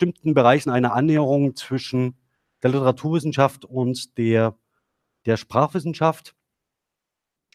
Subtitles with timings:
[0.00, 2.14] bestimmten Bereichen eine Annäherung zwischen
[2.62, 4.56] der Literaturwissenschaft und der,
[5.26, 6.34] der Sprachwissenschaft.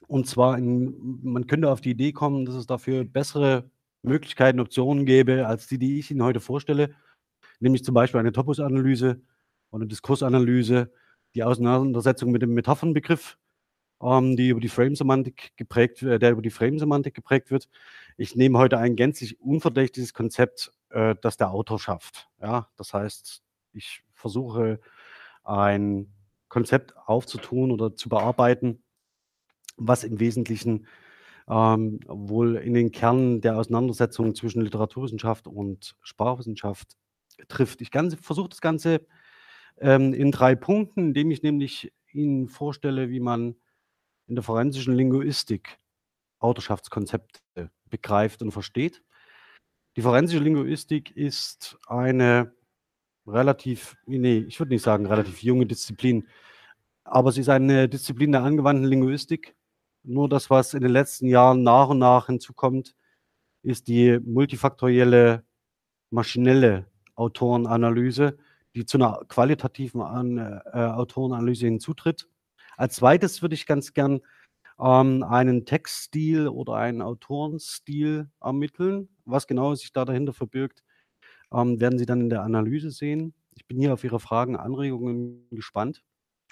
[0.08, 3.72] Und zwar, in, man könnte auf die Idee kommen, dass es dafür bessere
[4.04, 6.94] Möglichkeiten, Optionen gäbe, als die, die ich Ihnen heute vorstelle,
[7.60, 9.20] nämlich zum Beispiel eine Topusanalyse
[9.72, 10.92] oder Diskursanalyse,
[11.34, 13.40] die Auseinandersetzung mit dem Metaphernbegriff,
[14.04, 17.70] ähm, die über die Frame-Semantik geprägt, äh, der über die Frame-Semantik geprägt wird.
[18.18, 22.30] Ich nehme heute ein gänzlich unverdächtiges Konzept, äh, das der Autor schafft.
[22.42, 23.44] Ja, das heißt,
[23.74, 24.80] ich versuche
[25.44, 26.14] ein
[26.50, 28.84] Konzept aufzutun oder zu bearbeiten,
[29.78, 30.88] was im Wesentlichen
[31.48, 36.98] ähm, wohl in den Kern der Auseinandersetzung zwischen Literaturwissenschaft und Sprachwissenschaft
[37.48, 37.82] trifft.
[37.82, 37.90] Ich
[38.22, 39.06] versuche das Ganze
[39.78, 43.56] ähm, in drei Punkten, indem ich nämlich Ihnen vorstelle, wie man
[44.28, 45.78] in der forensischen Linguistik
[46.40, 49.04] Autorschaftskonzepte begreift und versteht.
[49.96, 52.54] Die forensische Linguistik ist eine
[53.26, 56.28] relativ, nee, ich würde nicht sagen relativ junge Disziplin,
[57.06, 59.56] aber sie ist eine Disziplin der angewandten Linguistik.
[60.04, 62.96] Nur das, was in den letzten Jahren nach und nach hinzukommt,
[63.64, 65.44] ist die multifaktorielle
[66.12, 68.38] maschinelle Autorenanalyse,
[68.76, 72.28] die zu einer qualitativen An äh, Autorenanalyse hinzutritt.
[72.78, 74.22] Als zweites würde ich ganz gern
[74.80, 79.15] ähm, einen Textstil oder einen Autorenstil ermitteln.
[79.26, 80.84] Was genau sich da dahinter verbirgt,
[81.52, 83.34] ähm, werden Sie dann in der Analyse sehen.
[83.56, 86.04] Ich bin hier auf Ihre Fragen, Anregungen gespannt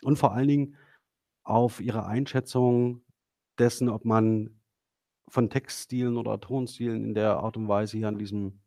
[0.04, 0.76] und vor allen Dingen
[1.44, 3.04] auf Ihre Einschätzung
[3.60, 4.60] dessen, ob man
[5.30, 8.62] von Textstilen oder Autorenstilen in der Art und Weise hier an diesem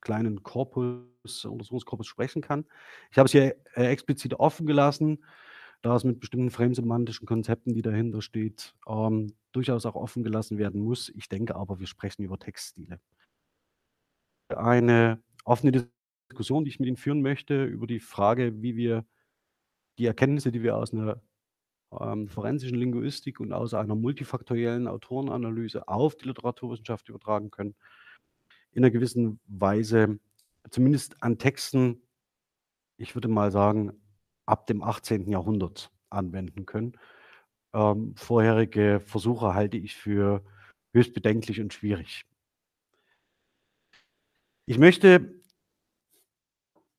[0.00, 2.64] kleinen Korpus, Untersuchungskorpus sprechen kann.
[3.10, 5.24] Ich habe es hier äh, explizit offen gelassen,
[5.82, 10.80] da es mit bestimmten framesemantischen Konzepten, die dahinter steht, ähm, durchaus auch offen gelassen werden
[10.80, 11.10] muss.
[11.10, 13.00] Ich denke aber, wir sprechen über Textstile.
[14.48, 15.88] Eine offene
[16.30, 19.04] Diskussion, die ich mit Ihnen führen möchte, über die Frage, wie wir
[19.98, 21.20] die Erkenntnisse, die wir aus einer
[22.00, 27.74] ähm, forensischen Linguistik und aus einer multifaktoriellen Autorenanalyse auf die Literaturwissenschaft übertragen können,
[28.72, 30.18] in einer gewissen Weise,
[30.70, 32.02] zumindest an Texten,
[32.98, 33.92] ich würde mal sagen,
[34.46, 35.28] ab dem 18.
[35.28, 36.96] Jahrhundert anwenden können.
[37.74, 40.44] Ähm, vorherige Versuche halte ich für
[40.92, 42.24] höchst bedenklich und schwierig.
[44.68, 45.40] Ich möchte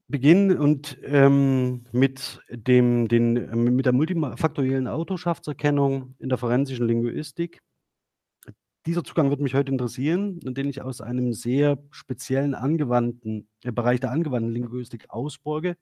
[0.08, 7.62] beginnen und ähm, mit, dem, den, mit der multifaktoriellen Autorschaftserkennung in der forensischen Linguistik.
[8.86, 14.00] Dieser Zugang wird mich heute interessieren, den ich aus einem sehr speziellen angewandten äh, Bereich
[14.00, 15.76] der angewandten Linguistik ausborge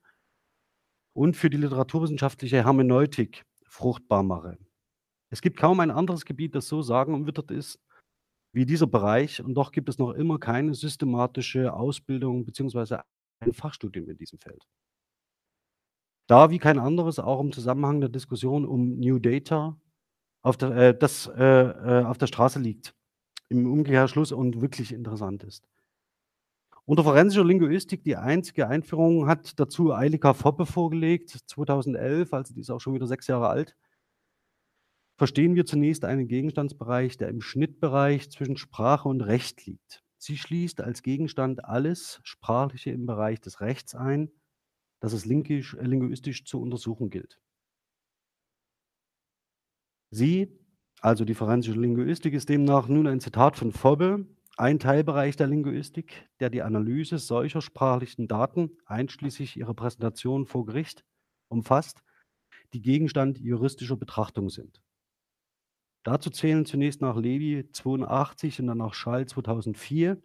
[1.13, 4.57] und für die literaturwissenschaftliche Hermeneutik fruchtbar mache.
[5.29, 7.79] Es gibt kaum ein anderes Gebiet, das so sagenumwittert ist
[8.55, 12.99] wie dieser Bereich und doch gibt es noch immer keine systematische Ausbildung bzw.
[13.41, 14.65] ein Fachstudium in diesem Feld.
[16.27, 19.77] Da wie kein anderes auch im Zusammenhang der Diskussion um New Data
[20.41, 22.95] auf der, äh, das äh, äh, auf der Straße liegt,
[23.49, 25.67] im Umkehrschluss und wirklich interessant ist.
[26.85, 32.69] Unter forensischer Linguistik die einzige Einführung hat dazu Eilika Foppe vorgelegt, 2011, also die ist
[32.69, 33.75] auch schon wieder sechs Jahre alt.
[35.17, 40.03] Verstehen wir zunächst einen Gegenstandsbereich, der im Schnittbereich zwischen Sprache und Recht liegt.
[40.17, 44.29] Sie schließt als Gegenstand alles Sprachliche im Bereich des Rechts ein,
[44.99, 47.39] das es linguistisch zu untersuchen gilt.
[50.11, 50.59] Sie,
[50.99, 54.25] also die forensische Linguistik, ist demnach nun ein Zitat von Fobbe,
[54.57, 61.05] ein Teilbereich der Linguistik, der die Analyse solcher sprachlichen Daten, einschließlich ihrer Präsentation vor Gericht,
[61.49, 62.03] umfasst,
[62.73, 64.81] die Gegenstand juristischer Betrachtung sind.
[66.05, 70.21] Dazu zählen zunächst nach Levy 82 und dann nach Schall 2004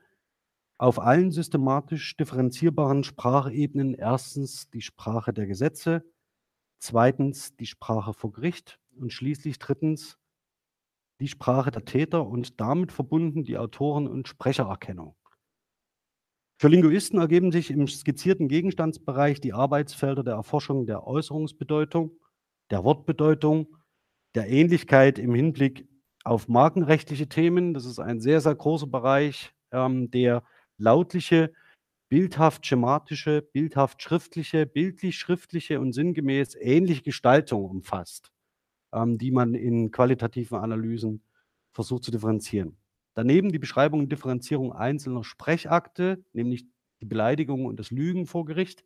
[0.76, 6.04] auf allen systematisch differenzierbaren Sprachebenen erstens die Sprache der Gesetze,
[6.80, 10.18] zweitens die Sprache vor Gericht und schließlich drittens
[11.18, 15.16] die Sprache der Täter und damit verbunden die Autoren- und Sprechererkennung.
[16.58, 22.20] Für Linguisten ergeben sich im skizzierten Gegenstandsbereich die Arbeitsfelder der Erforschung der Äußerungsbedeutung,
[22.70, 23.79] der Wortbedeutung,
[24.34, 25.86] der Ähnlichkeit im Hinblick
[26.24, 27.74] auf markenrechtliche Themen.
[27.74, 30.42] Das ist ein sehr, sehr großer Bereich, ähm, der
[30.78, 31.52] lautliche,
[32.08, 38.32] bildhaft schematische, bildhaft schriftliche, bildlich schriftliche und sinngemäß ähnliche Gestaltung umfasst
[38.92, 41.22] ähm, die man in qualitativen Analysen
[41.72, 42.76] versucht zu differenzieren.
[43.14, 46.66] Daneben die Beschreibung und Differenzierung einzelner Sprechakte, nämlich
[47.00, 48.84] die Beleidigung und das Lügen vor Gericht,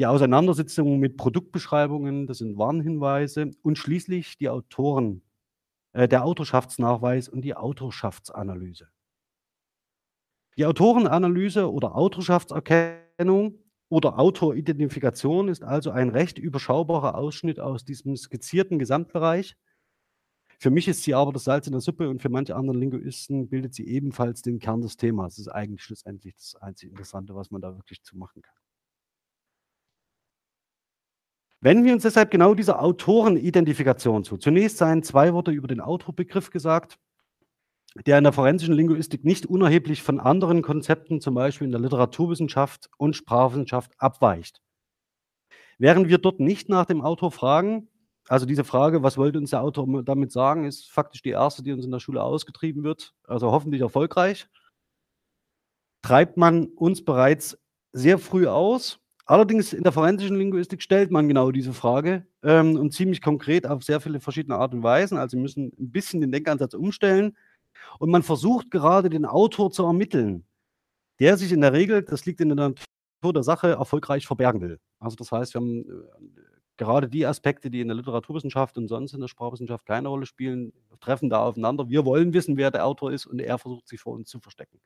[0.00, 5.20] die Auseinandersetzung mit Produktbeschreibungen, das sind Warnhinweise und schließlich die Autoren,
[5.92, 8.88] äh, der Autorschaftsnachweis und die Autorschaftsanalyse.
[10.56, 13.58] Die Autorenanalyse oder Autorschaftserkennung
[13.90, 19.54] oder Autoridentifikation ist also ein recht überschaubarer Ausschnitt aus diesem skizzierten Gesamtbereich.
[20.58, 23.50] Für mich ist sie aber das Salz in der Suppe und für manche anderen Linguisten
[23.50, 25.36] bildet sie ebenfalls den Kern des Themas.
[25.36, 28.59] Das ist eigentlich schlussendlich das einzige Interessante, was man da wirklich zu machen kann.
[31.60, 34.38] Wenden wir uns deshalb genau dieser Autorenidentifikation zu.
[34.38, 36.98] Zunächst seien zwei Worte über den Autorbegriff gesagt
[38.06, 42.88] der in der forensischen Linguistik nicht unerheblich von anderen Konzepten, zum Beispiel in der Literaturwissenschaft
[42.98, 44.60] und Sprachwissenschaft, abweicht.
[45.78, 47.88] Während wir dort nicht nach dem Autor fragen,
[48.28, 51.72] also diese Frage, was wollte uns der Autor damit sagen, ist faktisch die erste, die
[51.72, 54.46] uns in der Schule ausgetrieben wird, also hoffentlich erfolgreich,
[56.02, 57.58] treibt man uns bereits
[57.92, 59.00] sehr früh aus.
[59.30, 63.84] Allerdings in der forensischen Linguistik stellt man genau diese Frage ähm, und ziemlich konkret auf
[63.84, 65.18] sehr viele verschiedene Art und Weisen.
[65.18, 67.36] Also wir müssen ein bisschen den Denkansatz umstellen.
[68.00, 70.44] Und man versucht gerade den Autor zu ermitteln,
[71.20, 74.80] der sich in der Regel, das liegt in der Natur der Sache, erfolgreich verbergen will.
[74.98, 75.92] Also das heißt, wir haben äh,
[76.76, 80.72] gerade die Aspekte, die in der Literaturwissenschaft und sonst in der Sprachwissenschaft keine Rolle spielen,
[80.98, 81.88] treffen da aufeinander.
[81.88, 84.80] Wir wollen wissen, wer der Autor ist und er versucht sich vor uns zu verstecken.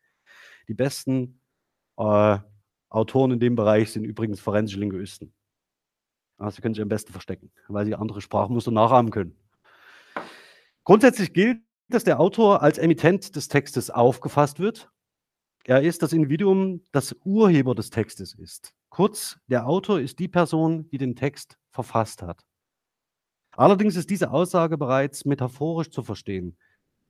[0.69, 1.41] Die besten
[1.97, 2.41] äh,
[2.95, 5.35] Autoren in dem Bereich sind übrigens forensische Linguisten.
[6.39, 9.37] Also sie können sich am besten verstecken, weil sie andere Sprachmuster nachahmen können.
[10.85, 14.91] Grundsätzlich gilt, dass der Autor als Emittent des Textes aufgefasst wird.
[15.65, 18.75] Er ist das Individuum, das Urheber des Textes ist.
[18.91, 22.45] Kurz, der Autor ist die Person, die den Text verfasst hat.
[23.57, 26.57] Allerdings ist diese Aussage bereits metaphorisch zu verstehen.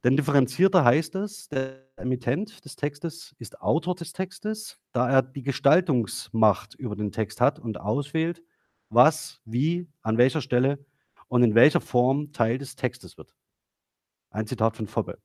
[0.04, 5.42] Denn differenzierter heißt es, der Emittent des Textes ist Autor des Textes, da er die
[5.42, 8.42] Gestaltungsmacht über den Text hat und auswählt,
[8.90, 10.84] was, wie, an welcher Stelle
[11.28, 13.34] und in welcher Form Teil des Textes wird.
[14.28, 15.18] Ein Zitat von Fobbe.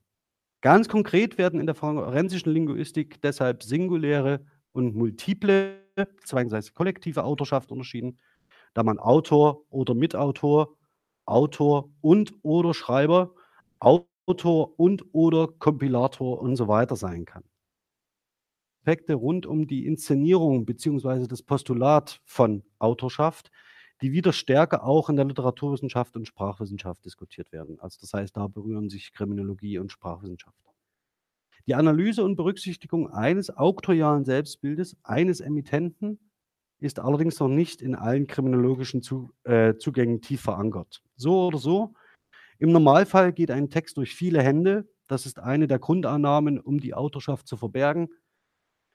[0.61, 8.17] Ganz konkret werden in der forensischen Linguistik deshalb singuläre und multiple, beziehungsweise kollektive Autorschaft unterschieden,
[8.73, 10.77] da man Autor oder Mitautor,
[11.25, 13.33] Autor und oder Schreiber,
[13.79, 17.43] Autor und oder Kompilator und so weiter sein kann.
[18.81, 21.27] Aspekte rund um die Inszenierung bzw.
[21.27, 23.51] das Postulat von Autorschaft
[24.01, 27.79] die wieder stärker auch in der Literaturwissenschaft und Sprachwissenschaft diskutiert werden.
[27.79, 30.57] Also das heißt, da berühren sich Kriminologie und Sprachwissenschaft.
[31.67, 36.19] Die Analyse und Berücksichtigung eines auktorialen Selbstbildes eines Emittenten
[36.79, 39.01] ist allerdings noch nicht in allen kriminologischen
[39.43, 41.03] äh, Zugängen tief verankert.
[41.17, 41.93] So oder so,
[42.59, 44.88] im Normalfall geht ein Text durch viele Hände.
[45.07, 48.09] Das ist eine der Grundannahmen, um die Autorschaft zu verbergen.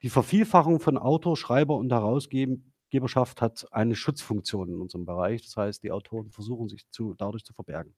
[0.03, 2.57] Die Vervielfachung von Autor, Schreiber und Herausgeber
[2.95, 5.43] Geberschaft hat eine Schutzfunktion in unserem Bereich.
[5.43, 7.93] Das heißt, die Autoren versuchen sich zu, dadurch zu verbergen.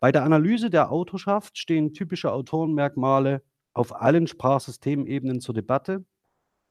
[0.00, 6.04] Bei der Analyse der Autorschaft stehen typische Autorenmerkmale auf allen Sprachsystemebenen zur Debatte.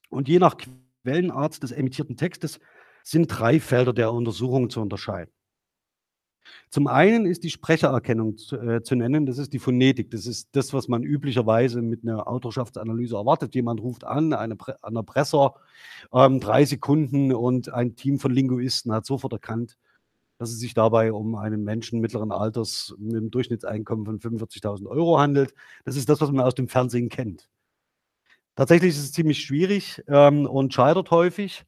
[0.09, 0.57] Und je nach
[1.03, 2.59] Quellenart des emittierten Textes
[3.03, 5.31] sind drei Felder der Untersuchung zu unterscheiden.
[6.69, 10.11] Zum einen ist die Sprechererkennung zu, äh, zu, nennen, das ist die Phonetik.
[10.11, 13.55] Das ist das, was man üblicherweise mit einer Autorschaftsanalyse erwartet.
[13.55, 15.55] Jemand ruft an, eine, ein Erpresser,
[16.13, 19.77] ähm, drei Sekunden und ein Team von Linguisten hat sofort erkannt,
[20.37, 25.19] dass es sich dabei um einen Menschen mittleren Alters mit einem Durchschnittseinkommen von 45.000 Euro
[25.19, 25.53] handelt.
[25.85, 27.49] Das ist das, was man aus dem Fernsehen kennt.
[28.55, 31.65] Tatsächlich ist es ziemlich schwierig ähm, und scheitert häufig.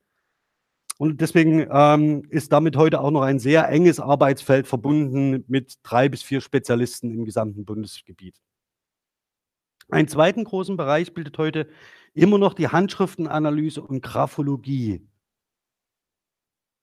[1.02, 6.08] Und deswegen ähm, ist damit heute auch noch ein sehr enges Arbeitsfeld verbunden mit drei
[6.10, 8.40] bis vier Spezialisten im gesamten Bundesgebiet.
[9.90, 11.68] Einen zweiten großen Bereich bildet heute
[12.14, 15.02] immer noch die Handschriftenanalyse und Graphologie.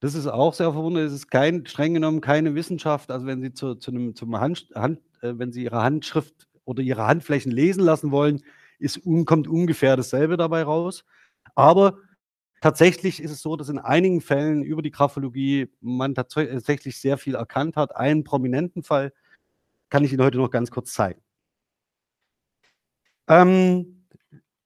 [0.01, 1.13] Das ist auch sehr verwunderlich.
[1.13, 3.13] Es ist kein, streng genommen keine Wissenschaft.
[3.13, 6.83] Also wenn Sie zu, zu einem, zum Hand, Hand äh, wenn Sie Ihre Handschrift oder
[6.83, 8.43] Ihre Handflächen lesen lassen wollen,
[8.81, 11.05] ist, kommt ungefähr dasselbe dabei raus.
[11.55, 11.99] Aber
[12.61, 17.37] Tatsächlich ist es so, dass in einigen Fällen über die Graphologie man tatsächlich sehr viel
[17.37, 17.97] erkannt hat.
[17.97, 19.13] Einen prominenten Fall
[19.91, 21.21] kann ich Ihnen heute noch ganz kurz zeigen.
[23.29, 23.99] Ähm,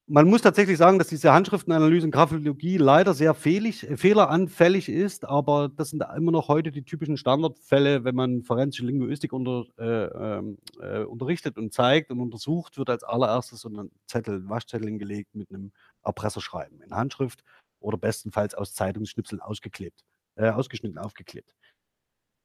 [0.07, 5.25] man muss tatsächlich sagen, dass diese Handschriftenanalyse und Graphologie leider sehr fehlig, äh, fehleranfällig ist,
[5.25, 10.39] aber das sind immer noch heute die typischen Standardfälle, wenn man forensische Linguistik unter, äh,
[10.39, 15.35] ähm, äh, unterrichtet und zeigt und untersucht, wird als allererstes so ein Zettel, Waschzettel hingelegt
[15.35, 15.73] mit einem
[16.05, 17.43] Erpresserschreiben in Handschrift
[17.83, 20.05] oder bestenfalls aus Zeitungsschnipseln ausgeklebt,
[20.37, 21.55] äh, ausgeschnitten, aufgeklebt.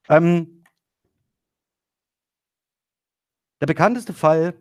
[0.09, 0.63] Ähm,
[3.61, 4.53] der bekannteste Fall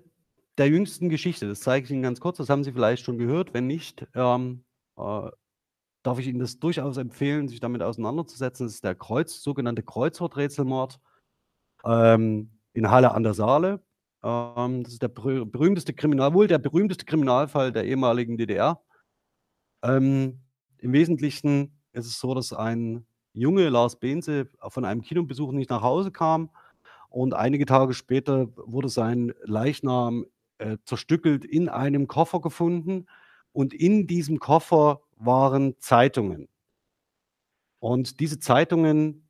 [0.59, 3.53] der jüngsten Geschichte, das zeige ich Ihnen ganz kurz, das haben Sie vielleicht schon gehört.
[3.53, 4.65] Wenn nicht, ähm,
[4.97, 5.31] äh,
[6.03, 8.67] darf ich Ihnen das durchaus empfehlen, sich damit auseinanderzusetzen.
[8.67, 10.99] Das ist der Kreuz, sogenannte Kreuzworträtselmord
[11.85, 13.83] ähm, in Halle an der Saale.
[14.23, 18.83] Ähm, das ist der berühmteste Kriminal wohl der berühmteste Kriminalfall der ehemaligen DDR.
[19.83, 20.46] Ähm,
[20.87, 25.83] Im Wesentlichen ist es so, dass ein Junge, Lars Behnse, von einem Kinobesuch nicht nach
[25.83, 26.49] Hause kam
[27.09, 30.27] und einige Tage später wurde sein Leichnam,
[30.59, 33.09] äh, zerstückelt in einem Koffer gefunden
[33.51, 36.49] und in diesem Koffer waren Zeitungen.
[37.81, 39.29] Und diese Zeitungen,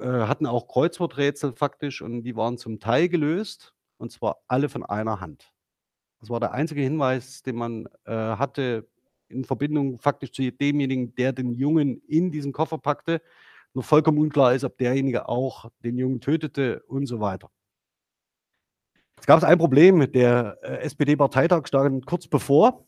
[0.00, 4.84] äh, hatten auch Kreuzworträtsel faktisch und die waren zum Teil gelöst, und zwar alle von
[4.84, 5.50] einer Hand.
[6.20, 8.86] Das war der einzige Hinweis, den man, äh, hatte
[9.32, 13.20] in Verbindung faktisch zu demjenigen, der den Jungen in diesen Koffer packte.
[13.74, 17.50] Nur vollkommen unklar ist, ob derjenige auch den Jungen tötete und so weiter.
[19.18, 22.86] Es gab ein Problem, der, äh, SPD-Parteitag stand kurz bevor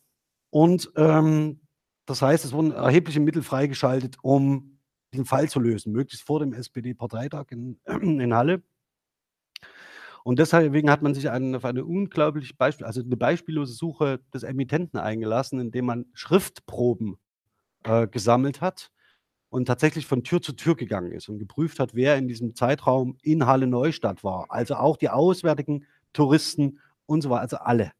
[0.50, 1.60] und, ähm,
[2.06, 4.78] das heißt, es wurden erhebliche Mittel freigeschaltet, um
[5.14, 8.62] den Fall zu lösen, möglichst vor dem SPD-Parteitag in in Halle.
[10.25, 14.43] Und deswegen hat man sich ein auf eine unglaublich Beispiel also eine beispiellose Suche des
[14.43, 17.19] Emittenten eingelassen, indem man Schriftproben,
[17.85, 18.90] äh, gesammelt hat
[19.50, 23.19] und tatsächlich von Tür zu Tür gegangen ist und geprüft hat, wer in diesem Zeitraum
[23.23, 24.47] in Halle Neustadt war.
[24.49, 27.93] Also auch die auswärtigen Touristen und so weiter, also alle.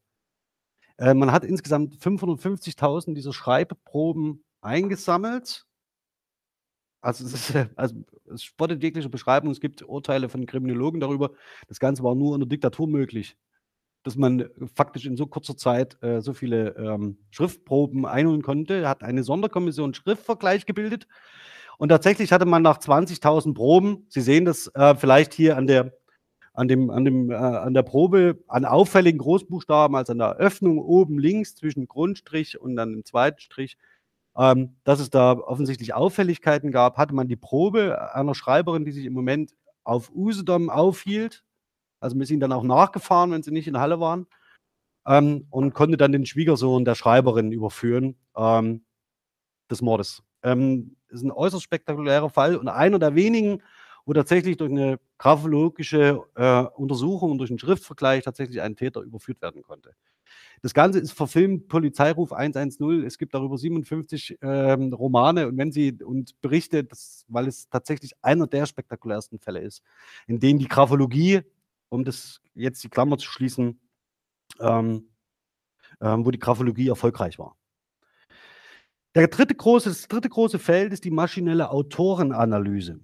[0.97, 5.67] Äh, man hat insgesamt 550.000 dieser Schreibproben eingesammelt.
[7.05, 7.95] Also es ist, also
[8.33, 9.51] es spottet jegliche Beschreibung.
[9.51, 11.33] Es gibt Urteile von Kriminologen darüber.
[11.69, 13.37] Das Ganze war nur in der Diktatur möglich,
[14.05, 18.89] dass man faktisch in so kurzer Zeit äh, so viele ähm, Schriftproben einholen konnte.
[18.89, 21.07] Hat eine Sonderkommission Schriftvergleich gebildet
[21.77, 25.93] und tatsächlich hatte man nach 20.000 Proben, Sie sehen das äh, vielleicht hier an der
[26.57, 30.79] an dem, an dem, äh, an der Probe an auffälligen Großbuchstaben, also an der Öffnung
[30.79, 33.77] oben links zwischen Grundstrich und dann dem zweiten Strich,
[34.37, 39.05] ähm, dass es da offensichtlich Auffälligkeiten gab, hatte man die Probe einer Schreiberin, die sich
[39.05, 41.45] im Moment auf Usedom aufhielt.
[42.01, 44.27] Also wir sind dann auch nachgefahren, wenn sie nicht in Halle waren.
[45.07, 48.85] Ähm, und konnte dann den Schwiegersohn der Schreiberin überführen ähm,
[49.71, 50.23] des Mordes.
[50.43, 53.63] Ähm, ist ein äußerst spektakulärer Fall und einer der wenigen,
[54.07, 59.41] wo tatsächlich durch eine graphologische äh, Untersuchung und durch einen Schriftvergleich tatsächlich ein Täter überführt
[59.43, 59.95] werden konnte.
[60.63, 63.05] Das Ganze ist verfilmt, Polizeiruf 110.
[63.05, 68.13] Es gibt darüber 57 ähm, Romane und wenn Sie und Berichte, das, weil es tatsächlich
[68.23, 69.83] einer der spektakulärsten Fälle ist,
[70.27, 71.43] in denen die Graphologie,
[71.91, 73.79] um das jetzt die Klammer zu schließen,
[74.61, 75.09] ähm,
[76.01, 77.57] ähm, wo die Graphologie erfolgreich war.
[79.15, 83.01] Der dritte große, das dritte große Feld ist die maschinelle Autorenanalyse.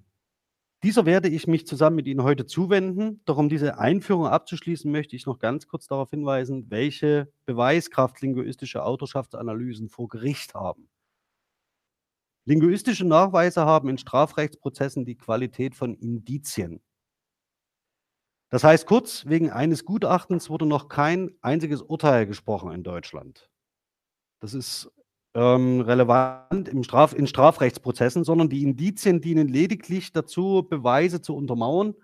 [0.82, 3.20] Dieser werde ich mich zusammen mit Ihnen heute zuwenden.
[3.26, 8.82] Doch um diese Einführung abzuschließen, möchte ich noch ganz kurz darauf hinweisen, welche Beweiskraft linguistische
[8.82, 10.88] Autorschaftsanalysen vor Gericht haben.
[12.46, 16.80] Linguistische Nachweise haben in Strafrechtsprozessen die Qualität von Indizien.
[18.48, 23.50] Das heißt kurz, wegen eines Gutachtens wurde noch kein einziges Urteil gesprochen in Deutschland.
[24.40, 24.90] Das ist
[25.34, 31.94] ähm, relevant im Straf in Strafrechtsprozessen, sondern die Indizien dienen lediglich dazu, Beweise zu untermauern,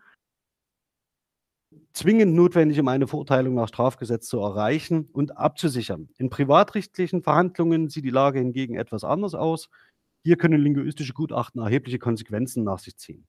[1.92, 6.08] zwingend notwendig, um eine Verurteilung nach Strafgesetz zu erreichen und abzusichern.
[6.18, 9.68] In privatrechtlichen Verhandlungen sieht die Lage hingegen etwas anders aus.
[10.22, 13.26] Hier können linguistische Gutachten erhebliche Konsequenzen nach sich ziehen.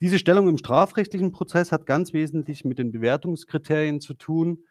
[0.00, 4.64] Diese Stellung im strafrechtlichen Prozess hat ganz wesentlich mit den Bewertungskriterien zu tun,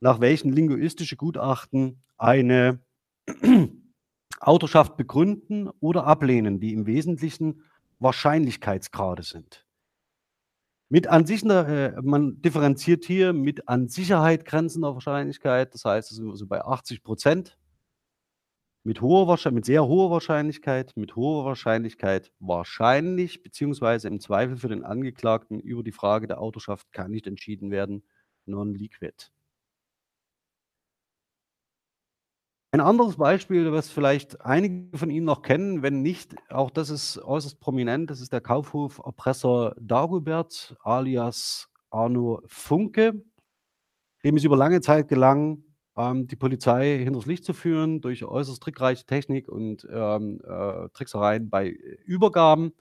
[0.00, 2.80] nach welchen linguistische Gutachten eine
[4.40, 7.62] Autorschaft begründen oder ablehnen, die im Wesentlichen
[7.98, 9.64] Wahrscheinlichkeitsgrade sind.
[10.90, 16.18] Mit an sich, äh, man differenziert hier mit an Sicherheit grenzender Wahrscheinlichkeit, das heißt, es
[16.18, 17.58] sind so bei 80 Prozent.
[18.86, 25.58] Mit, mit sehr hoher Wahrscheinlichkeit, mit hoher Wahrscheinlichkeit wahrscheinlich, beziehungsweise im Zweifel für den Angeklagten
[25.58, 28.04] über die Frage der Autorschaft kann nicht entschieden werden,
[28.44, 29.32] non-liquid.
[32.74, 37.18] Ein anderes Beispiel, was vielleicht einige von Ihnen noch kennen, wenn nicht, auch das ist
[37.18, 43.22] äußerst prominent, das ist der Kaufhof-Erpresser Dagobert alias Arno Funke,
[44.24, 45.62] dem es über lange Zeit gelang,
[45.96, 51.48] ähm, die Polizei hinters Licht zu führen durch äußerst trickreiche Technik und ähm, äh, Tricksereien
[51.50, 52.72] bei Übergaben,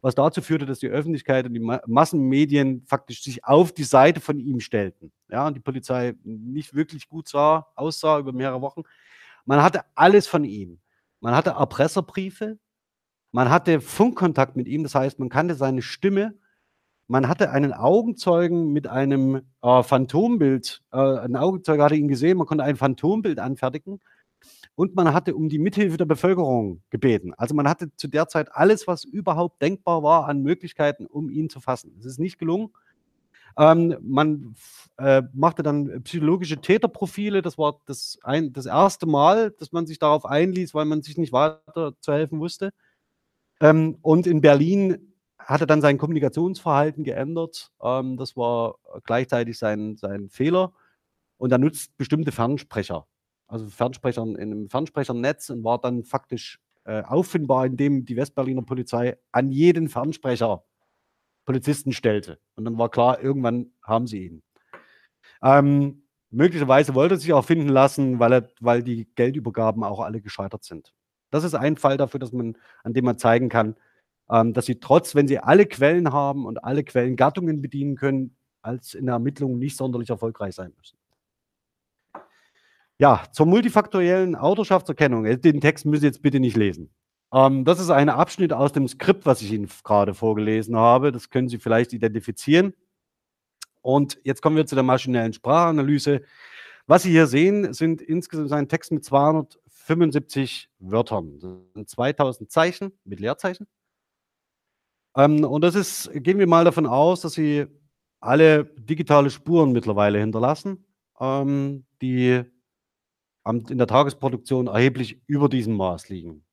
[0.00, 4.20] was dazu führte, dass die Öffentlichkeit und die Ma Massenmedien faktisch sich auf die Seite
[4.20, 5.10] von ihm stellten.
[5.28, 8.84] Ja, und die Polizei nicht wirklich gut sah, aussah über mehrere Wochen.
[9.44, 10.80] Man hatte alles von ihm.
[11.20, 12.58] Man hatte Erpresserbriefe,
[13.32, 16.34] man hatte Funkkontakt mit ihm, das heißt, man kannte seine Stimme.
[17.06, 20.82] Man hatte einen Augenzeugen mit einem äh, Phantombild.
[20.92, 24.00] Äh, ein Augenzeuge hatte ihn gesehen, man konnte ein Phantombild anfertigen.
[24.74, 27.34] Und man hatte um die Mithilfe der Bevölkerung gebeten.
[27.36, 31.50] Also man hatte zu der Zeit alles, was überhaupt denkbar war an Möglichkeiten, um ihn
[31.50, 31.94] zu fassen.
[31.98, 32.70] Es ist nicht gelungen.
[33.58, 34.54] Ähm, man
[34.98, 37.42] äh, machte dann psychologische Täterprofile.
[37.42, 41.16] Das war das, ein, das erste Mal, dass man sich darauf einließ, weil man sich
[41.16, 42.72] nicht weiter zu helfen wusste.
[43.60, 47.72] Ähm, und in Berlin hat er dann sein Kommunikationsverhalten geändert.
[47.82, 50.72] Ähm, das war gleichzeitig sein, sein Fehler.
[51.38, 53.06] Und er nutzt bestimmte Fernsprecher,
[53.46, 59.16] also Fernsprecher in einem Fernsprechernetz und war dann faktisch äh, auffindbar, indem die Westberliner Polizei
[59.32, 60.64] an jeden Fernsprecher
[61.44, 62.38] Polizisten stellte.
[62.54, 64.42] Und dann war klar, irgendwann haben sie ihn.
[65.42, 70.20] Ähm, möglicherweise wollte er sich auch finden lassen, weil, er, weil die Geldübergaben auch alle
[70.20, 70.92] gescheitert sind.
[71.30, 73.76] Das ist ein Fall dafür, dass man, an dem man zeigen kann,
[74.30, 78.94] ähm, dass sie trotz, wenn sie alle Quellen haben und alle Quellengattungen bedienen können, als
[78.94, 80.98] in der Ermittlung nicht sonderlich erfolgreich sein müssen.
[82.98, 85.24] Ja, zur multifaktoriellen Autorschaftserkennung.
[85.24, 86.90] Äh, den Text müssen Sie jetzt bitte nicht lesen.
[87.32, 91.12] Ähm, das ist ein Abschnitt aus dem Skript, was ich Ihnen gerade vorgelesen habe.
[91.12, 92.74] Das können Sie vielleicht identifizieren.
[93.82, 96.22] Und jetzt kommen wir zu der maschinellen Sprachanalyse.
[96.86, 101.38] Was Sie hier sehen, sind insgesamt ein Text mit 275 Wörtern.
[101.38, 103.66] Das sind 2000 Zeichen mit Leerzeichen.
[105.16, 107.66] Ähm, und das ist, gehen wir mal davon aus, dass Sie
[108.20, 110.84] alle digitale Spuren mittlerweile hinterlassen,
[111.18, 112.42] ähm, die
[113.46, 116.44] in der Tagesproduktion erheblich über diesem Maß liegen.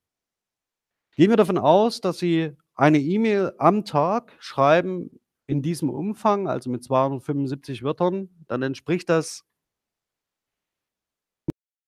[1.17, 6.69] Gehen wir davon aus, dass Sie eine E-Mail am Tag schreiben in diesem Umfang, also
[6.69, 9.43] mit 275 Wörtern, dann entspricht das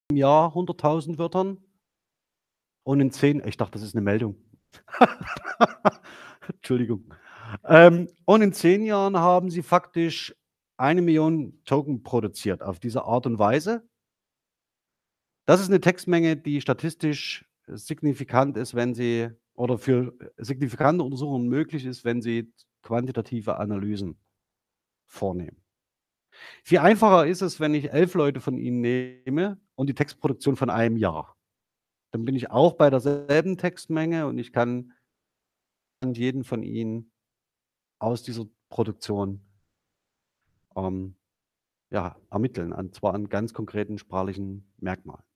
[0.10, 1.64] im Jahr 100.000 Wörtern
[2.84, 4.36] und in 10, ich dachte, das ist eine Meldung.
[6.48, 7.14] Entschuldigung.
[7.66, 10.36] Ähm, und in 10 Jahren haben Sie faktisch
[10.78, 13.88] eine Million Token produziert auf diese Art und Weise.
[15.46, 21.86] Das ist eine Textmenge, die statistisch signifikant ist, wenn sie oder für signifikante Untersuchungen möglich
[21.86, 24.18] ist, wenn sie quantitative Analysen
[25.06, 25.62] vornehmen.
[26.64, 30.70] Viel einfacher ist es, wenn ich elf Leute von Ihnen nehme und die Textproduktion von
[30.70, 31.36] einem Jahr.
[32.12, 34.94] Dann bin ich auch bei derselben Textmenge und ich kann
[36.06, 37.12] jeden von Ihnen
[38.00, 39.46] aus dieser Produktion
[40.76, 41.16] ähm,
[41.92, 45.29] ja, ermitteln, und zwar an ganz konkreten sprachlichen Merkmalen.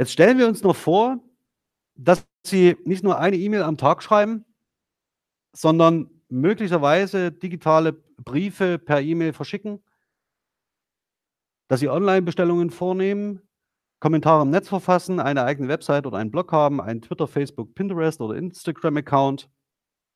[0.00, 1.20] Jetzt stellen wir uns noch vor,
[1.94, 4.46] dass Sie nicht nur eine E-Mail am Tag schreiben,
[5.52, 9.84] sondern möglicherweise digitale Briefe per E-Mail verschicken,
[11.68, 13.42] dass Sie Online-Bestellungen vornehmen,
[13.98, 18.22] Kommentare im Netz verfassen, eine eigene Website oder einen Blog haben, einen Twitter, Facebook, Pinterest
[18.22, 19.50] oder Instagram-Account,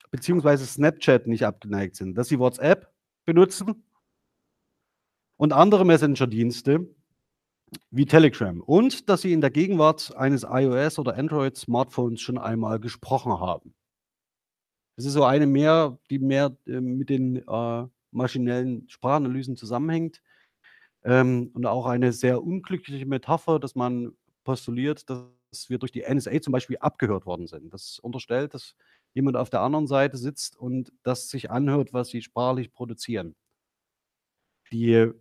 [0.09, 2.91] beziehungsweise Snapchat nicht abgeneigt sind, dass Sie WhatsApp
[3.25, 3.85] benutzen
[5.37, 6.89] und andere Messenger-Dienste,
[7.91, 13.39] wie Telegram und dass sie in der Gegenwart eines iOS oder Android-Smartphones schon einmal gesprochen
[13.39, 13.73] haben.
[14.95, 20.21] Das ist so eine mehr, die mehr äh, mit den äh, maschinellen Sprachanalysen zusammenhängt
[21.03, 26.41] ähm, und auch eine sehr unglückliche Metapher, dass man postuliert, dass wir durch die NSA
[26.41, 27.73] zum Beispiel abgehört worden sind.
[27.73, 28.75] Das unterstellt, dass
[29.13, 33.35] jemand auf der anderen Seite sitzt und das sich anhört, was sie sprachlich produzieren.
[34.71, 35.11] Die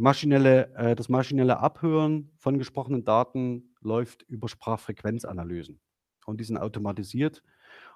[0.00, 5.80] Maschinelle, äh, das maschinelle Abhören von gesprochenen Daten läuft über Sprachfrequenzanalysen.
[6.26, 7.42] Und die sind automatisiert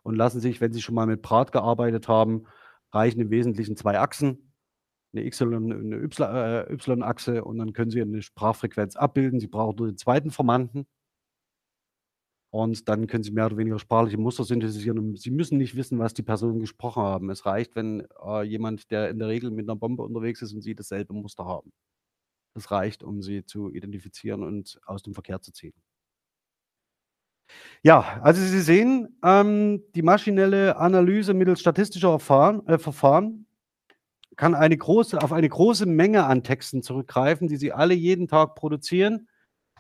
[0.02, 2.44] und lassen sich, wenn Sie schon mal mit Prat gearbeitet haben,
[2.92, 4.52] reichen im Wesentlichen zwei Achsen,
[5.12, 9.40] eine Y- und eine äh, Y-Achse und dann können Sie eine Sprachfrequenz abbilden.
[9.40, 10.86] Sie brauchen nur den zweiten Verwandten.
[12.50, 14.98] Und dann können Sie mehr oder weniger sprachliche Muster synthetisieren.
[14.98, 17.30] Und Sie müssen nicht wissen, was die Personen gesprochen haben.
[17.30, 20.62] Es reicht, wenn äh, jemand, der in der Regel mit einer Bombe unterwegs ist und
[20.62, 21.72] Sie dasselbe Muster haben.
[22.54, 25.74] Das reicht, um sie zu identifizieren und aus dem Verkehr zu ziehen.
[27.82, 33.46] Ja, also Sie sehen, ähm, die maschinelle Analyse mittels statistischer Erfahren, äh, Verfahren
[34.36, 38.54] kann eine große, auf eine große Menge an Texten zurückgreifen, die Sie alle jeden Tag
[38.54, 39.28] produzieren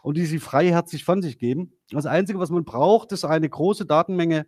[0.02, 1.72] und die Sie freiherzig von sich geben.
[1.90, 4.46] Das Einzige, was man braucht, ist eine große Datenmenge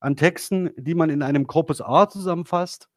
[0.00, 2.88] an Texten, die man in einem Corpus A zusammenfasst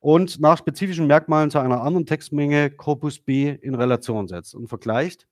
[0.00, 5.28] und nach spezifischen Merkmalen zu einer anderen Textmenge Corpus B in Relation setzt und vergleicht,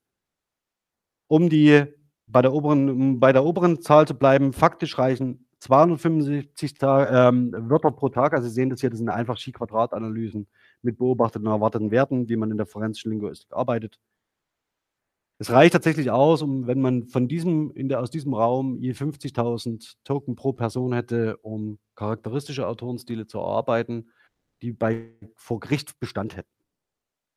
[1.26, 1.84] um die
[2.26, 7.90] bei der oberen, um bei der oberen Zahl zu bleiben, faktisch reichen 275 ähm, Wörter
[7.90, 8.34] pro Tag.
[8.34, 10.46] Also Sie sehen das hier, das sind einfach Chi-Quadrat-Analysen
[10.82, 13.98] mit beobachteten und erwarteten Werten, wie man in der forensischen Linguistik arbeitet.
[15.40, 18.92] Es reicht tatsächlich aus, um, wenn man von diesem, in der, aus diesem Raum je
[18.92, 24.08] 50.000 Token pro Person hätte, um charakteristische Autorenstile zu erarbeiten
[24.62, 26.48] die bei vor Gericht Bestand hätten.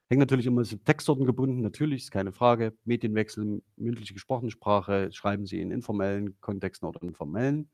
[0.10, 2.77] Hängt natürlich immer mit Textsorten gebunden, natürlich, ist keine Frage.
[2.84, 7.69] Medienwechsel, mündliche gesprochene Sprache, schreiben Sie in informellen Kontexten oder informellen.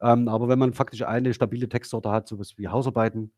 [0.00, 3.32] Ähm, aber wenn man faktisch eine stabile Textsorte hat, sowas wie Hausarbeiten,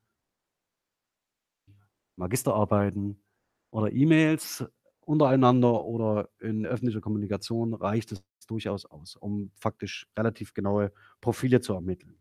[2.17, 3.23] Magisterarbeiten
[3.71, 4.65] oder E-Mails
[5.01, 11.75] untereinander oder in öffentlicher Kommunikation reicht es durchaus aus, um faktisch relativ genaue Profile zu
[11.75, 12.19] ermitteln.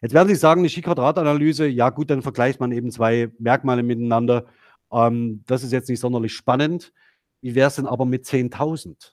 [0.00, 4.46] Jetzt werden Sie sagen, eine Chi-Quadrat-Analyse, ja gut, dann vergleicht man eben zwei Merkmale miteinander.
[4.92, 6.92] Ähm, das ist jetzt nicht sonderlich spannend.
[7.40, 9.12] Wie wäre es denn aber mit 10.000?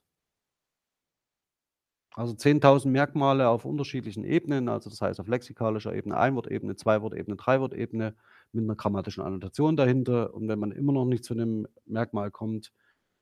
[2.15, 8.15] Also 10.000 Merkmale auf unterschiedlichen Ebenen, also das heißt auf lexikalischer Ebene, Einwortebene, Zweiwortebene, Dreiwortebene
[8.52, 10.34] mit einer grammatischen Annotation dahinter.
[10.34, 12.74] Und wenn man immer noch nicht zu einem Merkmal kommt,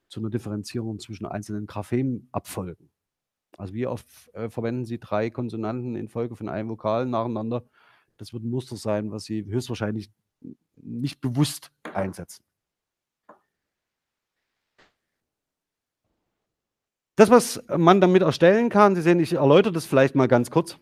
[0.10, 2.90] zu einer Differenzierung zwischen einzelnen Graphenabfolgen.
[3.58, 7.64] Also wie oft äh, verwenden Sie drei Konsonanten in Folge von einem Vokal nacheinander?
[8.18, 10.10] Das wird ein Muster sein, was Sie höchstwahrscheinlich
[10.76, 12.44] nicht bewusst einsetzen.
[17.16, 20.78] Das, was man damit erstellen kann, Sie sehen, ich erläutere das vielleicht mal ganz kurz.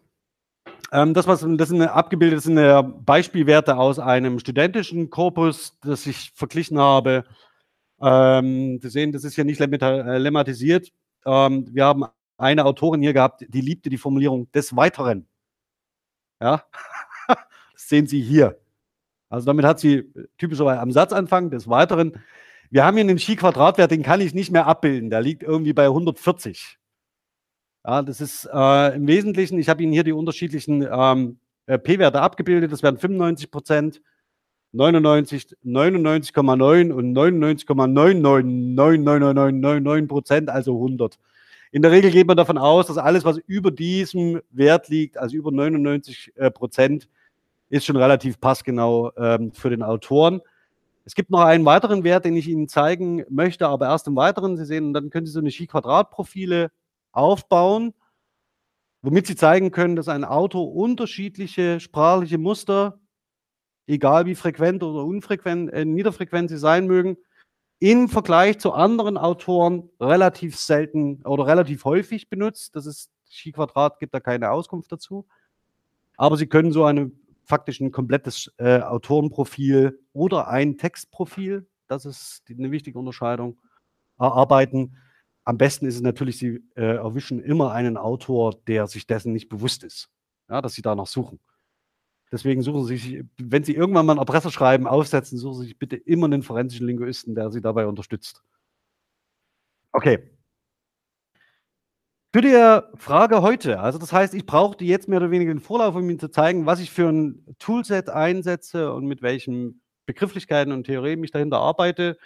[0.91, 6.77] Ähm, das, was das sind abgebildet sind Beispielwerte aus einem studentischen Korpus, das ich verglichen
[6.77, 7.23] habe.
[8.01, 10.91] Ähm, Sie sehen, das ist hier nicht äh, lemmatisiert.
[11.25, 12.05] Ähm, wir haben
[12.37, 15.27] eine Autorin hier gehabt, die liebte die Formulierung des Weiteren.
[16.41, 16.63] Ja,
[17.27, 18.59] das sehen Sie hier.
[19.29, 22.13] Also damit hat sie typischerweise am Satzanfang des Weiteren.
[22.69, 25.09] Wir haben hier einen Chi-Quadratwert, den kann ich nicht mehr abbilden.
[25.09, 26.77] Der liegt irgendwie bei 140.
[27.85, 32.21] Ja, das ist äh, im Wesentlichen, ich habe Ihnen hier die unterschiedlichen ähm, äh, P-Werte
[32.21, 32.71] abgebildet.
[32.71, 34.01] Das wären 95 Prozent,
[34.71, 41.19] 99, 99,9 und 99,9999999 Prozent, also 100.
[41.75, 45.35] In der Regel geht man davon aus, dass alles, was über diesem Wert liegt, also
[45.35, 47.09] über 99 äh, Prozent,
[47.67, 50.39] ist schon relativ passgenau ähm, für den Autoren.
[51.03, 54.55] Es gibt noch einen weiteren Wert, den ich Ihnen zeigen möchte, aber erst im Weiteren.
[54.55, 56.71] Sie sehen, dann können Sie so eine Chi-Quadrat-Profile
[57.11, 57.93] aufbauen,
[59.01, 63.01] womit Sie zeigen können, dass ein Autor unterschiedliche sprachliche Muster
[63.87, 67.17] egal wie frequent oder unfrequent, äh, niederfrequent sie sein mögen,
[67.79, 72.75] im Vergleich zu anderen Autoren relativ selten oder relativ häufig benutzt.
[72.75, 75.27] Das ist Chi-Quadrat gibt da keine Auskunft dazu.
[76.17, 77.11] Aber Sie können so eine
[77.45, 83.59] faktisch ein komplettes äh, Autorenprofil oder ein Textprofil, das ist eine wichtige Unterscheidung,
[84.17, 84.97] erarbeiten.
[85.43, 89.49] Am besten ist es natürlich, Sie äh, erwischen immer einen Autor, der sich dessen nicht
[89.49, 90.09] bewusst ist,
[90.49, 91.39] ja, dass Sie danach suchen.
[92.35, 95.95] Deswegen suchen Sie sich, wenn Sie irgendwann mal ein Erpresserschreiben aufsetzen, suchen Sie sich bitte
[95.95, 98.43] immer einen forensischen Linguisten, der Sie dabei unterstützt.
[99.93, 100.19] Okay.
[102.33, 105.95] Zu der Frage heute, also das heißt, ich brauchte jetzt mehr oder weniger den Vorlauf,
[105.95, 110.83] um Ihnen zu zeigen, was ich für ein Toolset einsetze und mit welchen Begrifflichkeiten und
[110.83, 112.17] Theorien ich dahinter arbeite.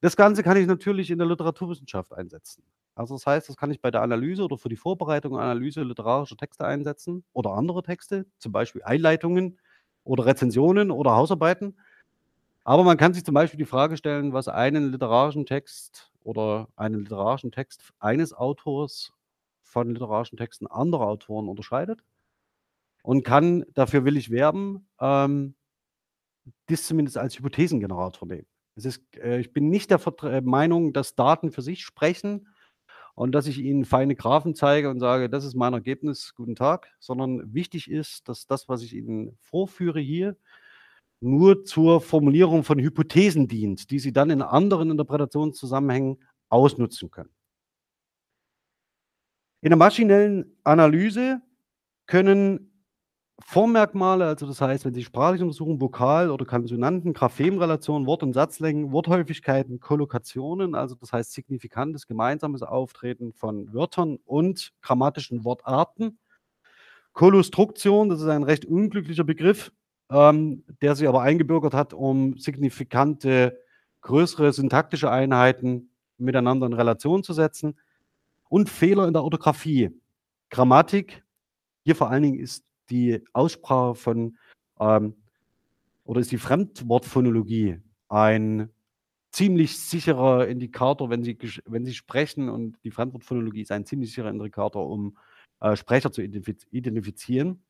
[0.00, 2.62] Das Ganze kann ich natürlich in der Literaturwissenschaft einsetzen.
[2.96, 5.82] Also das heißt, das kann ich bei der Analyse oder für die Vorbereitung und Analyse
[5.84, 9.58] literarischer Texte einsetzen oder andere Texte, zum Beispiel Einleitungen
[10.04, 11.78] oder Rezensionen oder Hausarbeiten.
[12.64, 17.00] Aber man kann sich zum Beispiel die Frage stellen, was einen literarischen Text oder einen
[17.00, 19.12] literarischen Text eines Autors
[19.62, 22.02] von literarischen Texten anderer Autoren unterscheidet
[23.02, 25.54] und kann, dafür will ich werben, ähm,
[26.68, 28.46] dies zumindest als Hypothesengenerator nehmen.
[28.74, 32.48] Es ist, äh, ich bin nicht der Vertre äh, Meinung, dass Daten für sich sprechen
[33.16, 36.94] und dass ich Ihnen feine Graphen zeige und sage, das ist mein Ergebnis, guten Tag,
[37.00, 40.36] sondern wichtig ist, dass das, was ich Ihnen vorführe hier,
[41.20, 47.30] nur zur Formulierung von Hypothesen dient, die Sie dann in anderen Interpretationszusammenhängen ausnutzen können.
[49.62, 51.40] In der maschinellen Analyse
[52.04, 52.75] können
[53.44, 58.92] Formmerkmale, also das heißt, wenn Sie sprachlich untersuchen, Vokal- oder Konsonanten, Graphenrelationen, Wort- und Satzlängen,
[58.92, 66.18] Worthäufigkeiten, Kollokationen, also das heißt signifikantes gemeinsames Auftreten von Wörtern und grammatischen Wortarten.
[67.12, 69.70] Kollustruktion, das ist ein recht unglücklicher Begriff,
[70.10, 73.58] ähm, der sich aber eingebürgert hat, um signifikante
[74.00, 77.78] größere syntaktische Einheiten miteinander in Relation zu setzen.
[78.48, 79.90] Und Fehler in der Orthographie.
[80.50, 81.24] Grammatik,
[81.84, 84.36] hier vor allen Dingen ist die Aussprache von
[84.80, 85.14] ähm,
[86.04, 88.70] oder ist die Fremdwortphonologie ein
[89.32, 94.30] ziemlich sicherer Indikator, wenn Sie, wenn Sie sprechen und die Fremdwortphonologie ist ein ziemlich sicherer
[94.30, 95.18] Indikator, um
[95.60, 97.62] äh, Sprecher zu identifizieren.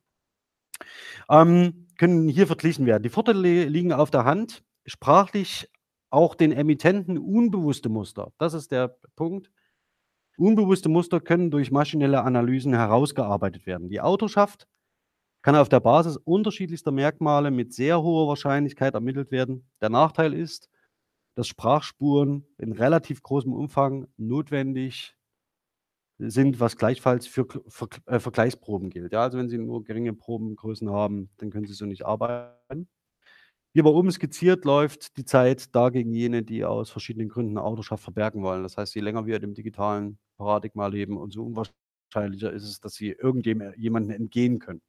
[1.29, 3.03] Ähm, können hier verglichen werden.
[3.03, 4.63] Die Vorteile liegen auf der Hand.
[4.85, 5.69] Sprachlich
[6.09, 8.31] auch den Emittenten unbewusste Muster.
[8.37, 9.51] Das ist der Punkt.
[10.37, 13.89] Unbewusste Muster können durch maschinelle Analysen herausgearbeitet werden.
[13.89, 14.67] Die Autorschaft
[15.47, 19.65] kann auf der Basis unterschiedlichster Merkmale mit sehr hoher Wahrscheinlichkeit ermittelt werden.
[19.79, 20.69] Der Nachteil ist,
[21.35, 25.15] dass Sprachspuren in relativ großem Umfang notwendig
[26.19, 27.47] sind, was gleichfalls für,
[28.07, 29.13] äh, Vergleichsproben gilt.
[29.13, 32.89] Ja, also wenn Sie nur geringe Probengrößen haben, dann können Sie so nicht arbeiten.
[33.71, 38.03] Wie aber oben skizziert, läuft die Zeit da gegen jene, die aus verschiedenen Gründen Autorschaft
[38.03, 38.63] verbergen wollen.
[38.63, 43.11] Das heißt, je länger wir dem digitalen Paradigma leben, umso unwahrscheinlicher ist es, dass sie
[43.11, 44.81] irgendjemandem entgehen können.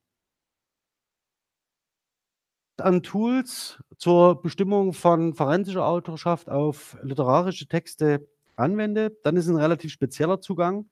[2.80, 9.92] An Tools zur Bestimmung von forensischer Autorschaft auf literarische Texte anwende, dann ist ein relativ
[9.92, 10.88] spezieller Zugang.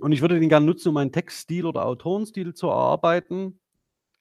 [0.00, 3.60] Und ich würde den gerne nutzen, um einen Textstil oder Autorenstil zu erarbeiten.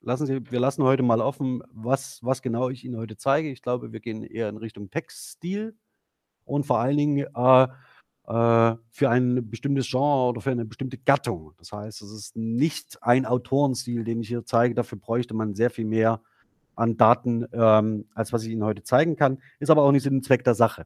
[0.01, 3.49] Lassen Sie, wir lassen heute mal offen, was, was genau ich Ihnen heute zeige.
[3.49, 5.75] Ich glaube, wir gehen eher in Richtung Textstil
[6.45, 7.67] und vor allen Dingen äh,
[8.27, 11.53] äh, für ein bestimmtes Genre oder für eine bestimmte Gattung.
[11.57, 14.75] Das heißt, es ist nicht ein Autorenstil, den ich hier zeige.
[14.75, 16.21] Dafür bräuchte man sehr viel mehr
[16.75, 19.41] an Daten, ähm, als was ich Ihnen heute zeigen kann.
[19.59, 20.85] Ist aber auch nicht Sinn und Zweck der Sache.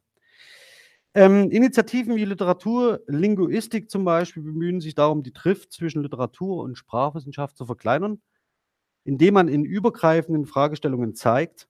[1.13, 7.57] Ähm, Initiativen wie Literaturlinguistik zum Beispiel bemühen sich darum, die Trift zwischen Literatur und Sprachwissenschaft
[7.57, 8.21] zu verkleinern,
[9.03, 11.67] indem man in übergreifenden Fragestellungen zeigt,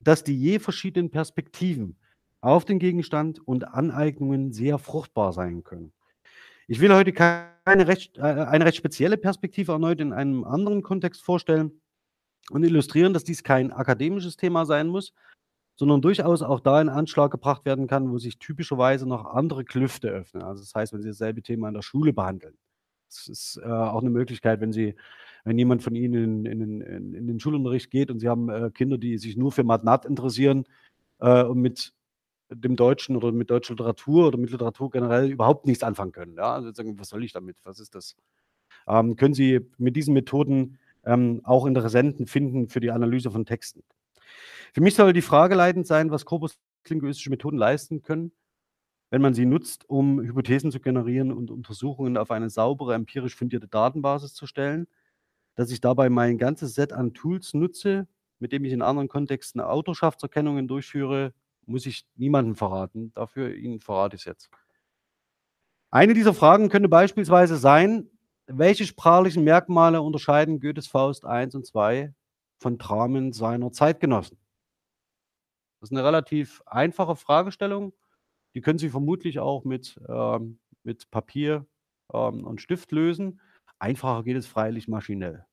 [0.00, 1.98] dass die je verschiedenen Perspektiven
[2.40, 5.92] auf den Gegenstand und Aneignungen sehr fruchtbar sein können.
[6.66, 11.22] Ich will heute keine recht, äh, eine recht spezielle Perspektive erneut in einem anderen Kontext
[11.22, 11.81] vorstellen
[12.52, 15.12] und illustrieren, dass dies kein akademisches Thema sein muss,
[15.74, 20.08] sondern durchaus auch da in Anschlag gebracht werden kann, wo sich typischerweise noch andere Klüfte
[20.08, 20.42] öffnen.
[20.42, 22.54] Also das heißt, wenn Sie dasselbe Thema in der Schule behandeln.
[23.08, 24.94] Das ist äh, auch eine Möglichkeit, wenn Sie,
[25.44, 28.70] wenn jemand von Ihnen in, in, in, in den Schulunterricht geht und Sie haben äh,
[28.70, 30.64] Kinder, die sich nur für Matnat interessieren
[31.18, 31.94] äh, und mit
[32.50, 36.36] dem Deutschen oder mit deutscher Literatur oder mit Literatur generell überhaupt nichts anfangen können.
[36.36, 36.54] Ja?
[36.54, 37.56] Also sagen, was soll ich damit?
[37.64, 38.14] Was ist das?
[38.86, 43.82] Ähm, können Sie mit diesen Methoden ähm, auch Interessenten finden für die Analyse von Texten.
[44.72, 48.32] Für mich soll die Frage leitend sein, was korpuslinguistische Methoden leisten können,
[49.10, 53.68] wenn man sie nutzt, um Hypothesen zu generieren und Untersuchungen auf eine saubere, empirisch fundierte
[53.68, 54.86] Datenbasis zu stellen,
[55.54, 59.60] dass ich dabei mein ganzes Set an Tools nutze, mit dem ich in anderen Kontexten
[59.60, 61.34] Autorschaftserkennungen durchführe,
[61.66, 63.12] muss ich niemandem verraten.
[63.14, 64.50] Dafür Ihnen verrate ich es jetzt.
[65.90, 68.08] Eine dieser Fragen könnte beispielsweise sein,
[68.58, 72.14] welche sprachlichen Merkmale unterscheiden Goethes Faust 1 und 2
[72.60, 74.38] von Dramen seiner Zeitgenossen?
[75.80, 77.92] Das ist eine relativ einfache Fragestellung.
[78.54, 81.66] Die können Sie vermutlich auch mit, ähm, mit Papier
[82.12, 83.40] ähm, und Stift lösen.
[83.78, 85.44] Einfacher geht es freilich maschinell.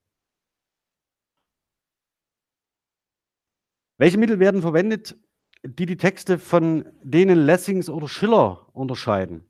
[3.98, 5.18] Welche Mittel werden verwendet,
[5.64, 9.49] die die Texte von denen Lessings oder Schiller unterscheiden?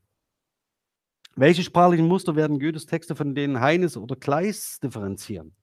[1.40, 5.56] Welche sprachlichen Muster werden Goethes Texte von denen Heines oder Kleist differenzieren?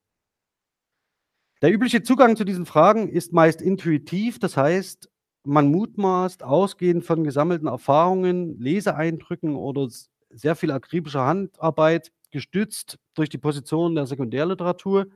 [1.60, 5.10] Der übliche Zugang zu diesen Fragen ist meist intuitiv, das heißt,
[5.44, 9.86] man mutmaßt ausgehend von gesammelten Erfahrungen, Leseeindrücken oder
[10.30, 15.08] sehr viel akribischer Handarbeit, gestützt durch die Position der Sekundärliteratur,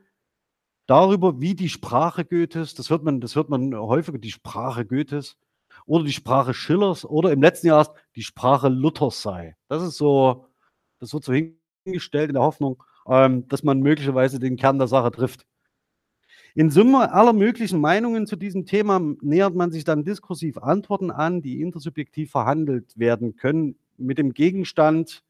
[0.86, 5.38] darüber, wie die Sprache Goethes, das hört man, das hört man häufiger, die Sprache Goethes
[5.86, 9.56] oder die Sprache Schillers oder im letzten Jahr die Sprache Luthers sei.
[9.66, 10.49] Das ist so
[11.00, 11.32] das wird so
[11.84, 15.46] hingestellt in der Hoffnung, ähm, dass man möglicherweise den Kern der Sache trifft.
[16.54, 21.42] In Summe aller möglichen Meinungen zu diesem Thema nähert man sich dann diskursiv Antworten an,
[21.42, 25.22] die intersubjektiv verhandelt werden können, mit dem Gegenstand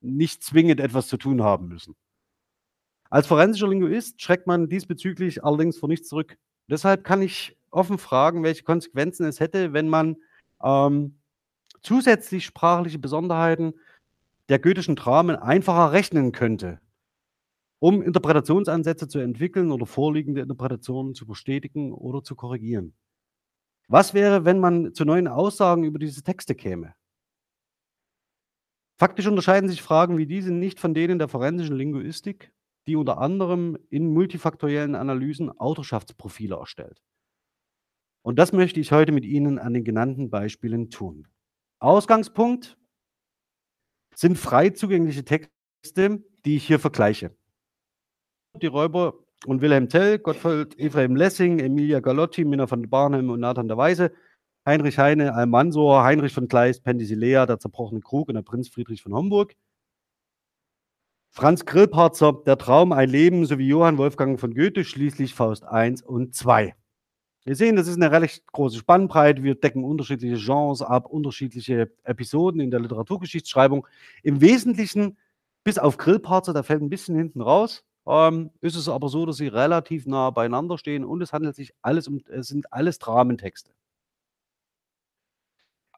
[0.00, 1.96] nicht zwingend etwas zu tun haben müssen.
[3.10, 6.36] Als forensischer Linguist schreckt man diesbezüglich allerdings vor nichts zurück.
[6.68, 10.16] Deshalb kann ich offen fragen, welche Konsequenzen es hätte, wenn man
[10.62, 11.18] ähm,
[11.82, 13.74] zusätzlich sprachliche Besonderheiten
[14.48, 16.80] der goethischen Dramen einfacher rechnen könnte,
[17.78, 22.94] um Interpretationsansätze zu entwickeln oder vorliegende Interpretationen zu bestätigen oder zu korrigieren.
[23.88, 26.94] Was wäre, wenn man zu neuen Aussagen über diese Texte käme?
[28.96, 32.52] Faktisch unterscheiden sich Fragen wie diese nicht von denen der forensischen Linguistik,
[32.86, 37.02] die unter anderem in multifaktoriellen Analysen Autorschaftsprofile erstellt.
[38.22, 41.28] Und das möchte ich heute mit Ihnen an den genannten Beispielen tun.
[41.78, 42.78] Ausgangspunkt
[44.14, 47.36] sind frei zugängliche Texte, die ich hier vergleiche.
[48.60, 49.14] Die Räuber
[49.46, 54.12] und Wilhelm Tell, Gottfried Ephraim Lessing, Emilia Galotti, Minna von Barnhem und Nathan der Weise,
[54.66, 59.12] Heinrich Heine, Almansor, Heinrich von Kleist, Penthesilea, der zerbrochene Krug und der Prinz Friedrich von
[59.12, 59.54] Homburg.
[61.30, 66.34] Franz Grillparzer, Der Traum, ein Leben, sowie Johann Wolfgang von Goethe, schließlich Faust 1 und
[66.34, 66.74] 2.
[67.44, 69.42] Wir sehen, das ist eine recht große Spannbreite.
[69.42, 73.86] Wir decken unterschiedliche Genres ab, unterschiedliche Episoden in der Literaturgeschichtsschreibung.
[74.22, 75.18] Im Wesentlichen,
[75.62, 79.36] bis auf Grillparzer, der fällt ein bisschen hinten raus, ähm, ist es aber so, dass
[79.36, 83.72] sie relativ nah beieinander stehen und es handelt sich alles um, es sind alles Dramentexte.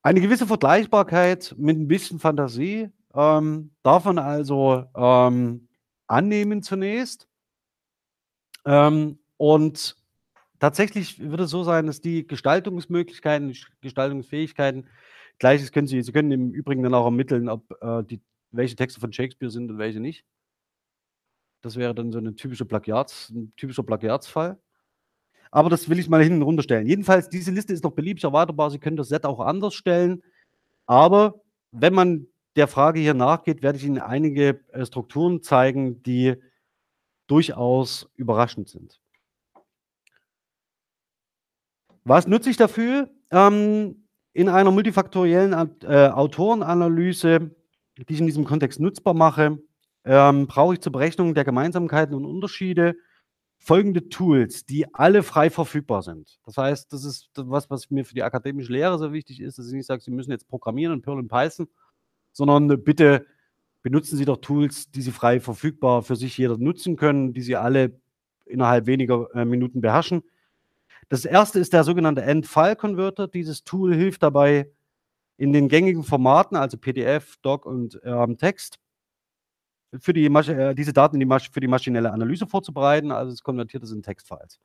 [0.02, 5.68] Eine gewisse Vergleichbarkeit mit ein bisschen Fantasie ähm, darf man also ähm,
[6.06, 7.28] annehmen zunächst.
[8.64, 9.96] Ähm, und
[10.58, 14.86] tatsächlich wird es so sein, dass die Gestaltungsmöglichkeiten, Gestaltungsfähigkeiten,
[15.38, 19.00] gleiches können Sie, Sie können im Übrigen dann auch ermitteln, ob äh, die, welche Texte
[19.00, 20.24] von Shakespeare sind und welche nicht.
[21.62, 24.58] Das wäre dann so eine typische Plagiats, ein typischer Plagiatsfall.
[25.50, 26.86] Aber das will ich mal hinten runterstellen.
[26.86, 28.70] Jedenfalls, diese Liste ist noch beliebig erweiterbar.
[28.70, 30.22] Sie können das Set auch anders stellen.
[30.86, 31.40] Aber
[31.72, 36.34] wenn man der Frage hier nachgeht, werde ich Ihnen einige äh, Strukturen zeigen, die
[37.26, 39.00] durchaus überraschend sind.
[42.08, 43.10] Was nutze ich dafür?
[43.32, 47.50] Ähm, in einer multifaktoriellen äh, Autorenanalyse,
[47.98, 49.58] die ich in diesem Kontext nutzbar mache,
[50.04, 52.94] ähm, brauche ich zur Berechnung der Gemeinsamkeiten und Unterschiede
[53.58, 56.38] folgende Tools, die alle frei verfügbar sind.
[56.44, 59.66] Das heißt, das ist was, was mir für die akademische Lehre so wichtig ist, dass
[59.66, 61.66] ich nicht sage, Sie müssen jetzt programmieren in Perl und Python,
[62.30, 63.26] sondern bitte
[63.82, 67.56] benutzen Sie doch Tools, die Sie frei verfügbar für sich jeder nutzen können, die Sie
[67.56, 68.00] alle
[68.44, 70.22] innerhalb weniger äh, Minuten beherrschen.
[71.08, 73.28] Das erste ist der sogenannte End-File-Converter.
[73.28, 74.70] Dieses Tool hilft dabei,
[75.36, 78.78] in den gängigen Formaten, also PDF, Doc und ähm, Text,
[79.98, 83.12] für die äh, diese Daten die für die maschinelle Analyse vorzubereiten.
[83.12, 84.58] Also es konvertiert es in Textfiles.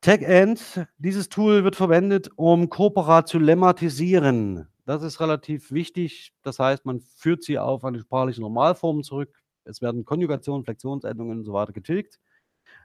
[0.00, 4.68] TagEnd, dieses Tool wird verwendet, um Corpora zu lemmatisieren.
[4.84, 6.34] Das ist relativ wichtig.
[6.42, 9.34] Das heißt, man führt sie auf eine sprachliche Normalform zurück.
[9.64, 12.20] Es werden Konjugationen, Flexionsendungen und so weiter getilgt.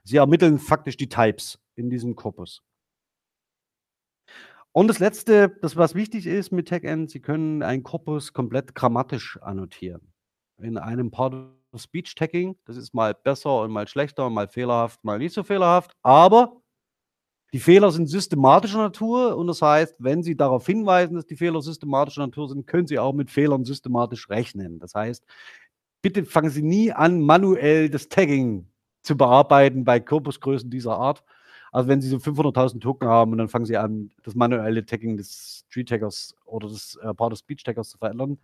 [0.02, 2.62] Sie ermitteln faktisch die Types in diesem Korpus.
[4.72, 9.36] Und das Letzte, das was wichtig ist mit TagEnd, Sie können einen Korpus komplett grammatisch
[9.42, 10.12] annotieren.
[10.58, 15.02] In einem Part of Speech Tagging, das ist mal besser und mal schlechter, mal fehlerhaft,
[15.02, 16.60] mal nicht so fehlerhaft, aber
[17.52, 21.60] die Fehler sind systematischer Natur und das heißt, wenn Sie darauf hinweisen, dass die Fehler
[21.62, 24.78] systematischer Natur sind, können Sie auch mit Fehlern systematisch rechnen.
[24.78, 25.24] Das heißt,
[26.00, 28.68] bitte fangen Sie nie an, manuell das Tagging
[29.02, 31.24] zu bearbeiten bei Korpusgrößen dieser Art.
[31.72, 35.16] Also wenn Sie so 500.000 Token haben und dann fangen Sie an, das manuelle Tagging
[35.16, 38.38] des Tree Taggers oder des äh, Part of Speech Taggers zu verändern.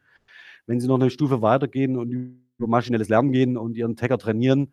[0.67, 4.73] Wenn Sie noch eine Stufe weitergehen und über maschinelles Lernen gehen und Ihren Tagger trainieren,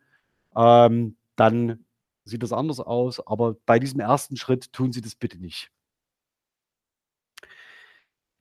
[0.55, 1.85] ähm, dann
[2.25, 3.25] sieht das anders aus.
[3.25, 5.71] Aber bei diesem ersten Schritt tun Sie das bitte nicht.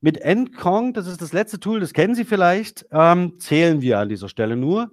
[0.00, 4.08] Mit Endkong, das ist das letzte Tool, das kennen Sie vielleicht, ähm, zählen wir an
[4.08, 4.90] dieser Stelle nur.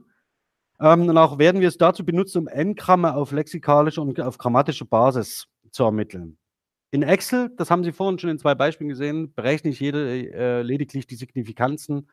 [0.81, 4.85] Ähm, und auch werden wir es dazu benutzen, um N-Gramme auf lexikalische und auf grammatische
[4.85, 6.37] Basis zu ermitteln.
[6.91, 10.61] In Excel, das haben Sie vorhin schon in zwei Beispielen gesehen, berechne ich jede, äh,
[10.63, 12.09] lediglich die Signifikanzen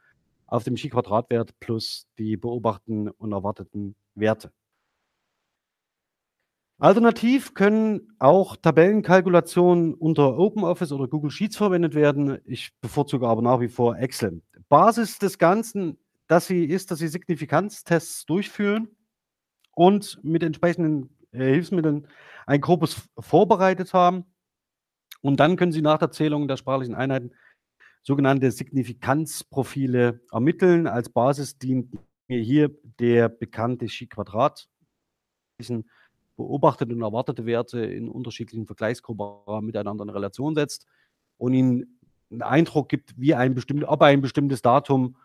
[0.47, 4.53] auf dem Chi-Quadratwert plus die beobachteten und erwarteten Werte.
[6.79, 12.39] Alternativ können auch Tabellenkalkulationen unter OpenOffice oder Google Sheets verwendet werden.
[12.45, 14.43] Ich bevorzuge aber nach wie vor Excel.
[14.69, 18.89] Basis des Ganzen dass sie ist, dass sie Signifikanztests durchführen
[19.73, 22.09] und mit entsprechenden äh, Hilfsmitteln
[22.47, 24.25] ein Korpus vorbereitet haben.
[25.21, 27.33] Und dann können sie nach der Zählung der sprachlichen Einheiten
[28.03, 30.87] sogenannte Signifikanzprofile ermitteln.
[30.87, 31.93] Als Basis dient
[32.29, 34.69] mir hier der bekannte Chi-Quadrat,
[36.37, 40.87] beobachtete und erwartete Werte in unterschiedlichen Vergleichsgruppen miteinander in Relation setzt
[41.39, 41.99] und ihnen
[42.31, 45.17] einen Eindruck gibt, wie ein bestimmt, ob ein bestimmtes Datum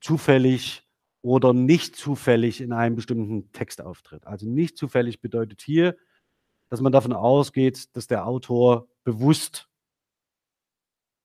[0.00, 0.86] zufällig
[1.22, 4.26] oder nicht zufällig in einem bestimmten Text auftritt.
[4.26, 5.96] Also nicht zufällig bedeutet hier,
[6.70, 9.68] dass man davon ausgeht, dass der Autor bewusst,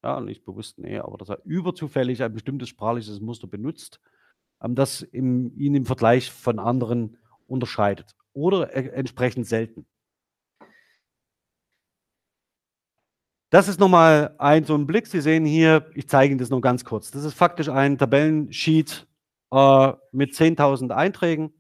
[0.03, 3.99] ja, nicht bewusst, nee, aber dass er überzufällig ein bestimmtes sprachliches Muster benutzt,
[4.61, 9.85] ähm, das im, ihn im Vergleich von anderen unterscheidet oder e entsprechend selten.
[13.55, 15.07] Das ist nochmal ein so ein Blick.
[15.07, 17.09] Sie sehen hier, ich zeige Ihnen das nur ganz kurz.
[17.11, 19.07] Das ist faktisch ein Tabellensheet
[19.49, 21.53] äh, mit 10.000 Einträgen.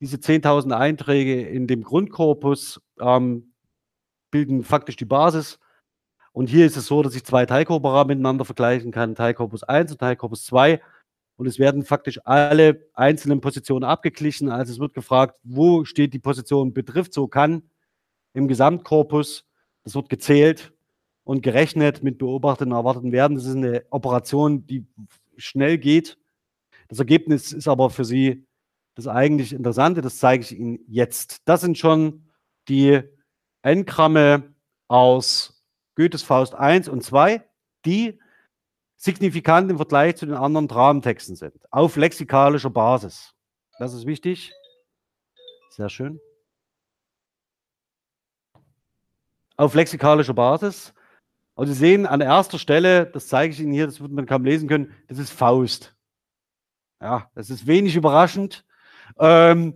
[0.00, 3.52] Diese 10.000 Einträge in dem Grundkorpus ähm,
[4.30, 5.58] bilden faktisch die Basis.
[6.32, 9.98] Und hier ist es so, dass ich zwei Teilkorpora miteinander vergleichen kann, Teilkorpus 1 und
[9.98, 10.80] Teilkorpus 2.
[11.36, 14.48] Und es werden faktisch alle einzelnen Positionen abgeglichen.
[14.48, 17.68] Also es wird gefragt, wo steht die Position betrifft, so kann
[18.32, 19.44] im Gesamtkorpus,
[19.84, 20.72] das wird gezählt
[21.28, 23.34] und gerechnet mit beobachteten erwarteten Werten.
[23.34, 24.86] Das ist eine Operation, die
[25.36, 26.16] schnell geht.
[26.88, 28.46] Das Ergebnis ist aber für Sie
[28.94, 31.42] das eigentlich Interessante, das zeige ich Ihnen jetzt.
[31.44, 32.26] Das sind schon
[32.66, 33.02] die
[33.60, 34.54] N-Gramme
[34.88, 35.62] aus
[35.96, 37.46] Goethes Faust 1 und 2,
[37.84, 38.18] die
[38.96, 43.34] signifikant im Vergleich zu den anderen Dramentexten sind, auf lexikalischer Basis.
[43.78, 44.50] Das ist wichtig.
[45.72, 46.20] Sehr schön.
[49.58, 50.94] Auf lexikalischer Basis.
[51.58, 54.44] Und Sie sehen an erster Stelle, das zeige ich Ihnen hier, das wird man kaum
[54.44, 55.92] lesen können, das ist Faust.
[57.02, 58.64] Ja, das ist wenig überraschend.
[59.18, 59.74] Ähm,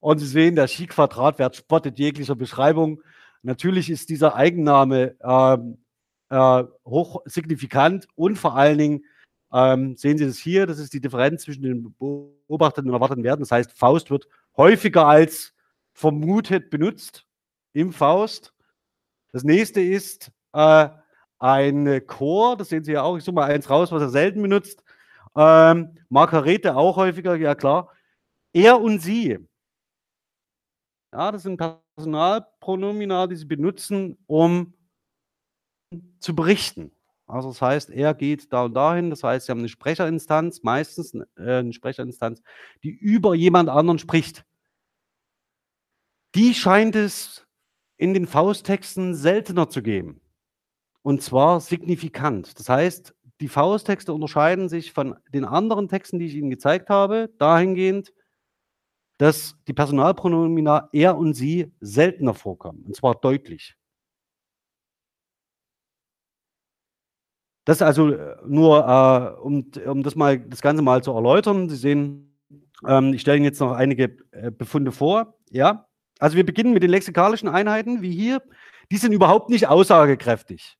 [0.00, 3.02] Und Sie sehen, der Chi-Quadratwert spottet jeglicher Beschreibung.
[3.42, 5.76] Natürlich ist dieser Eigenname ähm,
[6.30, 9.04] äh, hochsignifikant und vor allen Dingen
[9.52, 13.42] ähm, sehen Sie das hier, das ist die Differenz zwischen den beobachteten und erwarteten Werten.
[13.42, 15.52] Das heißt, Faust wird häufiger als
[15.92, 17.26] vermutet benutzt
[17.74, 18.54] im Faust.
[19.30, 20.88] Das nächste ist äh,
[21.38, 23.16] ein Chor, das sehen Sie ja auch.
[23.16, 24.82] Ich suche mal eins raus, was er selten benutzt.
[25.36, 27.92] Ähm, Margarete auch häufiger, ja klar.
[28.52, 29.38] Er und sie.
[31.12, 34.74] Ja, das sind Personalpronomina, die Sie benutzen, um
[36.18, 36.92] zu berichten.
[37.26, 39.10] Also das heißt, er geht da und dahin.
[39.10, 42.42] Das heißt, Sie haben eine Sprecherinstanz, meistens äh, eine Sprecherinstanz,
[42.82, 44.44] die über jemand anderen spricht.
[46.34, 47.46] Die scheint es
[47.96, 50.20] in den Fausttexten seltener zu geben.
[51.02, 52.58] Und zwar signifikant.
[52.58, 57.30] Das heißt, die Fausttexte unterscheiden sich von den anderen Texten, die ich Ihnen gezeigt habe,
[57.38, 58.12] dahingehend,
[59.18, 62.84] dass die Personalpronomina er und sie seltener vorkommen.
[62.86, 63.76] Und zwar deutlich.
[67.64, 71.68] Das also äh, nur, äh, um, um das mal das Ganze mal zu erläutern.
[71.68, 72.34] Sie sehen,
[72.86, 75.34] ähm, ich stelle Ihnen jetzt noch einige äh, Befunde vor.
[75.50, 75.86] Ja,
[76.18, 78.42] also wir beginnen mit den lexikalischen Einheiten, wie hier.
[78.90, 80.77] Die sind überhaupt nicht aussagekräftig.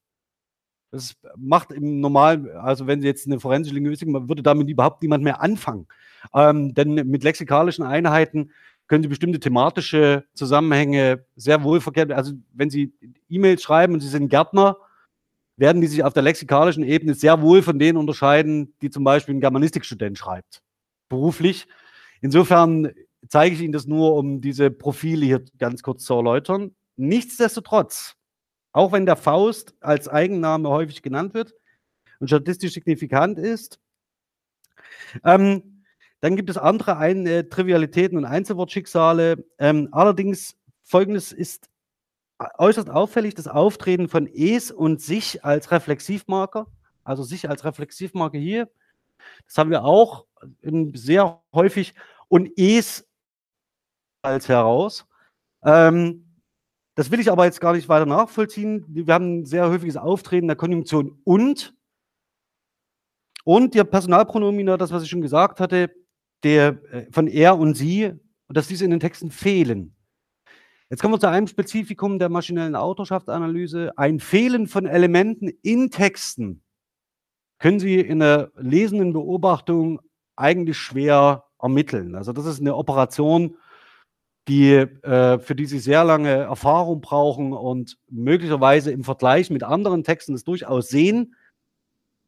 [0.91, 5.03] Das macht im normalen, also wenn Sie jetzt eine forensische Linguistik, man würde damit überhaupt
[5.03, 5.87] niemand mehr anfangen.
[6.35, 8.51] Ähm, denn mit lexikalischen Einheiten
[8.87, 12.13] können Sie bestimmte thematische Zusammenhänge sehr wohl verkehren.
[12.13, 12.95] Also wenn Sie
[13.29, 14.79] E-Mails schreiben und Sie sind Gärtner,
[15.59, 19.35] werden die sich auf der lexikalischen Ebene sehr wohl von denen unterscheiden, die zum Beispiel
[19.35, 20.63] ein Germanistikstudent schreibt,
[21.09, 21.67] beruflich.
[22.23, 22.93] Insofern
[23.29, 26.75] zeige ich Ihnen das nur, um diese Profile hier ganz kurz zu erläutern.
[26.97, 28.15] Nichtsdestotrotz,
[28.73, 31.55] auch wenn der Faust als Eigenname häufig genannt wird
[32.21, 33.81] und statistisch signifikant ist,
[35.25, 35.85] ähm,
[36.21, 39.45] dann gibt es andere Ein äh, Trivialitäten und Einzelwortschicksale.
[39.59, 41.69] Ähm, allerdings, folgendes ist
[42.59, 46.67] äußerst auffällig das Auftreten von es und sich als Reflexivmarker,
[47.05, 48.69] also sich als Reflexivmarke hier.
[49.47, 50.27] Das haben wir auch
[50.95, 51.95] sehr häufig
[52.29, 53.07] und es
[54.23, 55.07] als heraus.
[55.65, 56.28] Ähm,
[56.99, 58.85] das will ich aber jetzt gar nicht weiter nachvollziehen.
[58.89, 61.73] Wir haben ein sehr häufiges Auftreten der Konjunktion und
[63.45, 65.93] und der Personalpronomina, das, was ich schon gesagt hatte,
[66.43, 68.15] der äh, von er und sie,
[68.49, 69.95] dass diese in den Texten fehlen.
[70.91, 73.97] Jetzt kommen wir zu einem Spezifikum der maschinellen Autorschaftsanalyse.
[73.97, 76.65] Ein Fehlen von Elementen in Texten
[77.61, 80.01] können Sie in der lesenden Beobachtung
[80.35, 82.17] eigentlich schwer ermitteln.
[82.17, 83.57] Also das ist eine Operation,
[84.49, 90.05] die, äh, für die Sie sehr lange Erfahrung brauchen und möglicherweise im Vergleich mit anderen
[90.05, 91.35] Texten das durchaus sehen,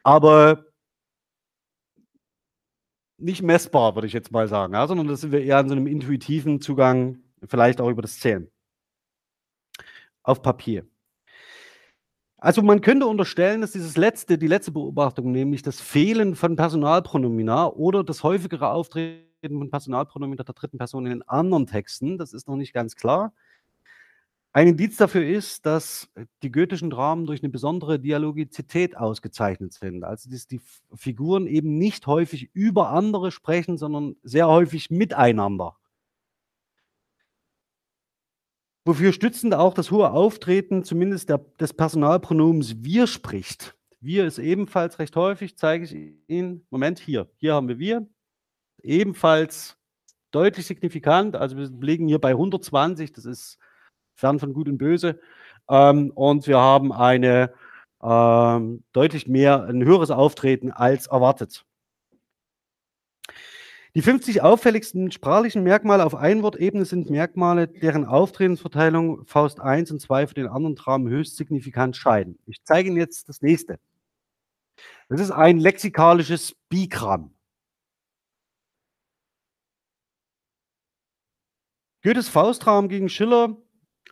[0.03, 0.67] aber
[3.17, 5.75] nicht messbar, würde ich jetzt mal sagen, ja, sondern das sind wir eher an so
[5.75, 8.51] einem intuitiven Zugang vielleicht auch über das Zählen.
[10.23, 10.87] Auf Papier.
[12.37, 17.69] Also man könnte unterstellen, dass dieses letzte, die letzte Beobachtung, nämlich das Fehlen von Personalpronomina
[17.69, 22.47] oder das häufigere Auftreten von Personalpronomina der dritten Person in den anderen Texten, das ist
[22.49, 23.33] noch nicht ganz klar.
[24.53, 26.11] Ein Indiz dafür ist, dass
[26.43, 30.03] die goethischen Dramen durch eine besondere Dialogizität ausgezeichnet sind.
[30.03, 30.61] Also dass die
[30.95, 35.77] Figuren eben nicht häufig über andere sprechen, sondern sehr häufig miteinander.
[38.85, 43.77] Wofür stützend auch das hohe Auftreten zumindest der, des Personalpronoms wir spricht.
[44.01, 45.95] Wir ist ebenfalls recht häufig, zeige ich
[46.27, 46.67] Ihnen.
[46.71, 47.31] Moment, hier.
[47.37, 48.09] Hier haben wir wir.
[48.83, 49.77] Ebenfalls
[50.31, 51.37] deutlich signifikant.
[51.37, 53.13] Also wir liegen hier bei 120.
[53.13, 53.59] Das ist
[54.15, 55.21] fern von Gut und Böse.
[55.69, 57.53] Ähm, und wir haben eine
[58.03, 61.65] ähm, deutlich mehr, ein höheres Auftreten als erwartet.
[63.97, 70.29] Die 50 auffälligsten sprachlichen Merkmale auf Einwortebene sind Merkmale, deren Auftretensverteilung Faust 1 und 2
[70.29, 72.39] für den anderen Dramen höchst signifikant scheiden.
[72.47, 73.81] Ich zeige Ihnen jetzt das nächste.
[75.09, 77.35] Das ist ein lexikalisches Bigramm.
[82.03, 83.57] Goethes Fausttraum gegen Schiller,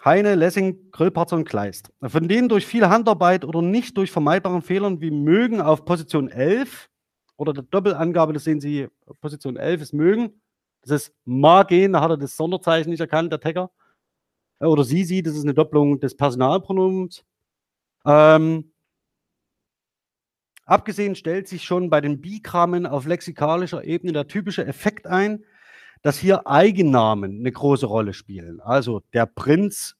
[0.04, 1.90] Heine, Lessing, Grillparzer und Kleist.
[2.02, 6.88] Von denen durch viel Handarbeit oder nicht durch vermeidbaren Fehlern wie mögen auf Position 11
[7.36, 8.88] oder der Doppelangabe, das sehen Sie,
[9.20, 10.40] Position 11 ist mögen.
[10.82, 13.70] Das ist magen, da hat er das Sonderzeichen nicht erkannt, der Tecker.
[14.60, 17.24] Äh, oder sie, sie, das ist eine Doppelung des Personalpronoms.
[18.04, 18.72] Ähm,
[20.64, 25.44] abgesehen stellt sich schon bei den Bigrammen auf lexikalischer Ebene der typische Effekt ein,
[26.02, 28.60] dass hier Eigennamen eine große Rolle spielen.
[28.60, 29.96] Also der Prinz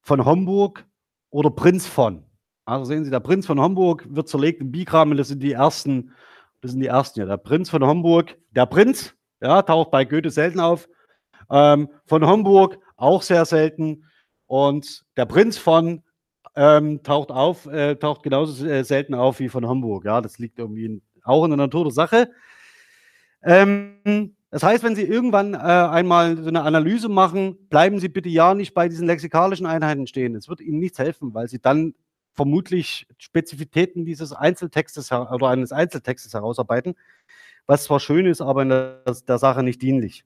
[0.00, 0.86] von Homburg
[1.30, 2.24] oder Prinz von.
[2.64, 6.12] Also sehen Sie, der Prinz von Homburg wird zerlegt im Bigramen, das sind die ersten,
[6.60, 7.26] das sind die ersten, ja.
[7.26, 10.88] Der Prinz von Homburg, der Prinz, ja, taucht bei Goethe selten auf.
[11.50, 14.04] Ähm, von Homburg auch sehr selten.
[14.46, 16.02] Und der Prinz von
[16.54, 20.04] ähm, taucht auf, äh, taucht genauso äh, selten auf wie von Homburg.
[20.04, 22.30] Ja, das liegt irgendwie in, auch in der Natur der Sache.
[23.42, 28.28] Ähm, das heißt, wenn Sie irgendwann äh, einmal so eine Analyse machen, bleiben Sie bitte
[28.28, 30.34] ja nicht bei diesen lexikalischen Einheiten stehen.
[30.34, 31.94] Es wird Ihnen nichts helfen, weil Sie dann
[32.32, 36.94] vermutlich Spezifitäten dieses Einzeltextes oder eines Einzeltextes herausarbeiten,
[37.66, 40.24] was zwar schön ist, aber in der, der Sache nicht dienlich.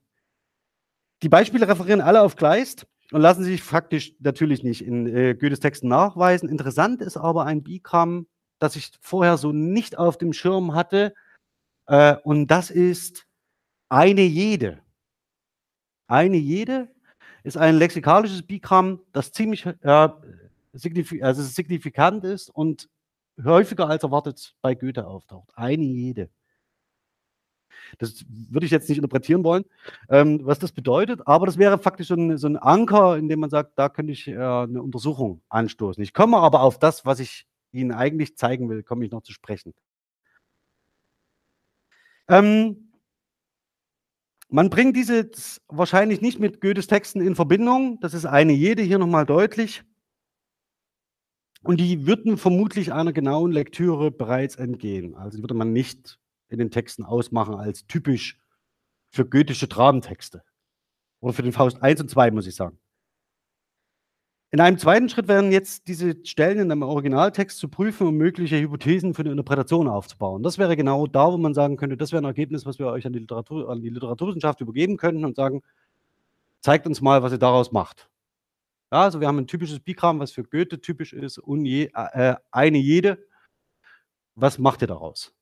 [1.21, 5.59] Die Beispiele referieren alle auf Kleist und lassen sich faktisch natürlich nicht in äh, Goethes
[5.59, 6.49] Texten nachweisen.
[6.49, 8.27] Interessant ist aber ein Bikram,
[8.59, 11.13] das ich vorher so nicht auf dem Schirm hatte,
[11.87, 13.27] äh, und das ist
[13.89, 14.81] eine jede.
[16.07, 16.89] Eine jede
[17.43, 20.09] ist ein lexikalisches Bikram, das ziemlich äh,
[20.73, 22.89] signif also signifikant ist und
[23.43, 25.51] häufiger als erwartet bei Goethe auftaucht.
[25.55, 26.29] Eine jede.
[27.99, 29.65] Das würde ich jetzt nicht interpretieren wollen,
[30.09, 33.39] ähm, was das bedeutet, aber das wäre faktisch so ein, so ein Anker, in dem
[33.39, 36.01] man sagt, da könnte ich äh, eine Untersuchung anstoßen.
[36.03, 39.33] Ich komme aber auf das, was ich Ihnen eigentlich zeigen will, komme ich noch zu
[39.33, 39.73] sprechen.
[42.27, 42.84] Ähm,
[44.55, 45.29] man bringt diese
[45.67, 47.99] wahrscheinlich nicht mit Goethes Texten in Verbindung.
[47.99, 49.83] Das ist eine jede hier nochmal deutlich.
[51.61, 55.13] Und die würden vermutlich einer genauen Lektüre bereits entgehen.
[55.15, 58.39] Also die würde man nicht in den Texten ausmachen als typisch
[59.11, 60.41] für goethische Dramentexte.
[61.19, 62.79] Oder für den Faust 1 und 2, muss ich sagen.
[64.55, 68.57] In einem zweiten Schritt werden jetzt diese Stellen in einem Originaltext zu prüfen, um mögliche
[68.57, 70.43] Hypothesen für eine Interpretation aufzubauen.
[70.43, 73.05] Das wäre genau da, wo man sagen könnte, das wäre ein Ergebnis, was wir euch
[73.05, 75.61] an die, Literatur, an die Literaturwissenschaft übergeben könnten und sagen,
[76.61, 78.09] zeigt uns mal, was ihr daraus macht.
[78.93, 82.35] Ja, also wir haben ein typisches Bikram, was für Goethe typisch ist, und je, äh,
[82.49, 83.27] eine jede.
[84.35, 85.35] Was macht ihr daraus?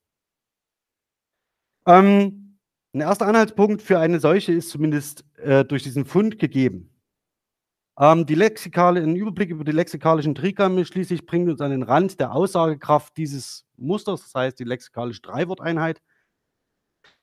[1.85, 2.57] Ähm,
[2.93, 6.89] ein erster Anhaltspunkt für eine solche ist zumindest äh, durch diesen Fund gegeben.
[7.99, 12.19] Ähm, die Lexikale, ein Überblick über die lexikalischen Trigramme schließlich bringt uns an den Rand
[12.19, 16.01] der Aussagekraft dieses Musters, das heißt die lexikalische Dreiworteinheit.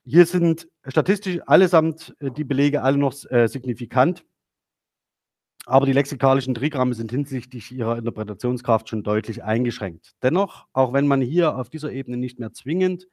[0.04, 4.24] Hier sind statistisch allesamt äh, die Belege alle noch äh, signifikant,
[5.66, 10.14] aber die lexikalischen Trigramme sind hinsichtlich ihrer Interpretationskraft schon deutlich eingeschränkt.
[10.22, 13.08] Dennoch, auch wenn man hier auf dieser Ebene nicht mehr zwingend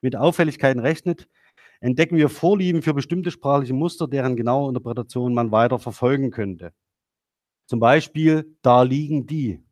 [0.00, 1.28] mit Auffälligkeiten rechnet,
[1.80, 6.72] entdecken wir Vorlieben für bestimmte sprachliche Muster, deren genaue Interpretation man weiter verfolgen könnte.
[7.68, 9.62] Zum Beispiel, da liegen die.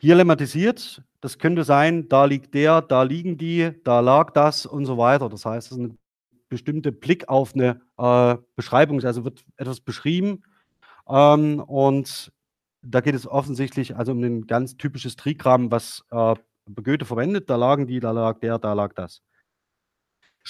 [0.00, 4.86] Hier lemmatisiert, das könnte sein, da liegt der, da liegen die, da lag das und
[4.86, 5.28] so weiter.
[5.28, 5.98] Das heißt, es ist ein
[6.48, 10.44] bestimmter Blick auf eine äh, Beschreibung, also wird etwas beschrieben
[11.08, 12.32] ähm, und
[12.82, 16.36] da geht es offensichtlich also um ein ganz typisches Trigramm, was äh,
[16.76, 17.50] Goethe verwendet.
[17.50, 19.20] Da lagen die, da lag der, da lag das.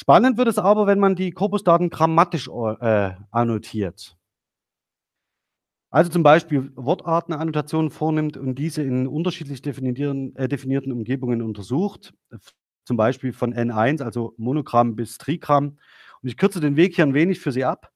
[0.01, 4.17] Spannend wird es aber, wenn man die Korpusdaten grammatisch äh, annotiert.
[5.91, 12.15] Also zum Beispiel Wortartenannotationen vornimmt und diese in unterschiedlich definierten, äh, definierten Umgebungen untersucht,
[12.85, 15.81] zum Beispiel von N1, also Monogramm bis Trigramm.
[16.23, 17.93] Und ich kürze den Weg hier ein wenig für Sie ab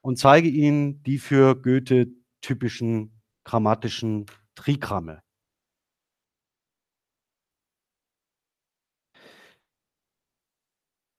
[0.00, 2.06] und zeige Ihnen die für Goethe
[2.40, 5.24] typischen grammatischen Trigramme.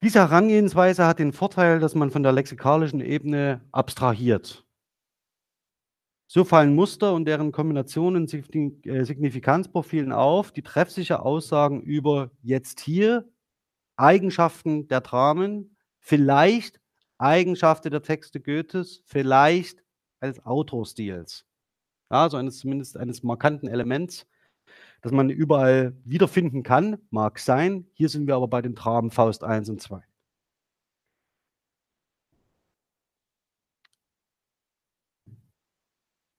[0.04, 4.66] Diese Herangehensweise hat den Vorteil, dass man von der lexikalischen Ebene abstrahiert.
[6.28, 13.32] So fallen Muster und deren Kombinationen äh, Signifikanzprofilen auf, die treffsicher Aussagen über jetzt hier
[13.95, 16.82] Eigenschaften der Dramen, vielleicht
[17.18, 19.86] Eigenschaften der Texte Goethes, vielleicht
[20.20, 21.45] eines Autorstils.
[22.12, 24.28] Ja, so eines zumindest eines markanten Elements
[25.04, 27.86] das man überall wiederfinden kann, mag sein.
[27.93, 30.01] Hier sind wir aber bei den Traben Faust 1 und 2.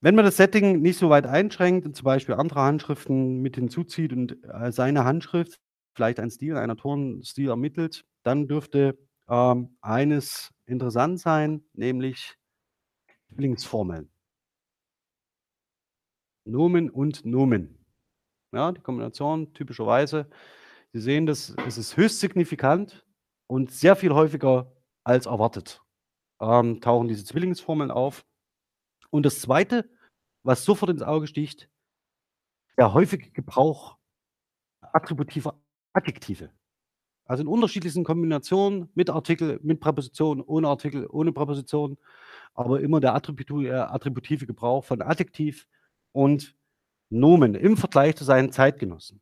[0.00, 4.12] Wenn man das Setting nicht so weit einschränkt und zum Beispiel andere Handschriften mit hinzuzieht
[4.12, 5.60] und äh, seine Handschrift
[5.94, 8.98] vielleicht ein Stil, einen Autorenstil ermittelt, dann dürfte
[9.28, 12.34] ähm, eines interessant sein, nämlich
[13.36, 14.10] Linksformeln.
[16.46, 17.83] Nomen und Nomen.
[18.54, 20.26] Ja, die Kombination typischerweise.
[20.92, 23.04] Sie sehen, das, es ist höchst signifikant
[23.46, 25.84] und sehr viel häufiger als erwartet
[26.40, 28.24] ähm, tauchen diese Zwillingsformeln auf.
[29.10, 29.88] Und das Zweite,
[30.42, 31.68] was sofort ins Auge sticht,
[32.76, 33.96] der häufige Gebrauch
[34.80, 35.58] attributiver
[35.92, 36.50] Adjektive.
[37.26, 41.96] Also in unterschiedlichsten Kombinationen mit Artikel, mit Präposition, ohne Artikel, ohne Präposition,
[42.52, 45.66] aber immer der äh, attributive Gebrauch von Adjektiv
[46.12, 46.54] und
[47.10, 49.20] Nomen im Vergleich zu seinen Zeitgenossen.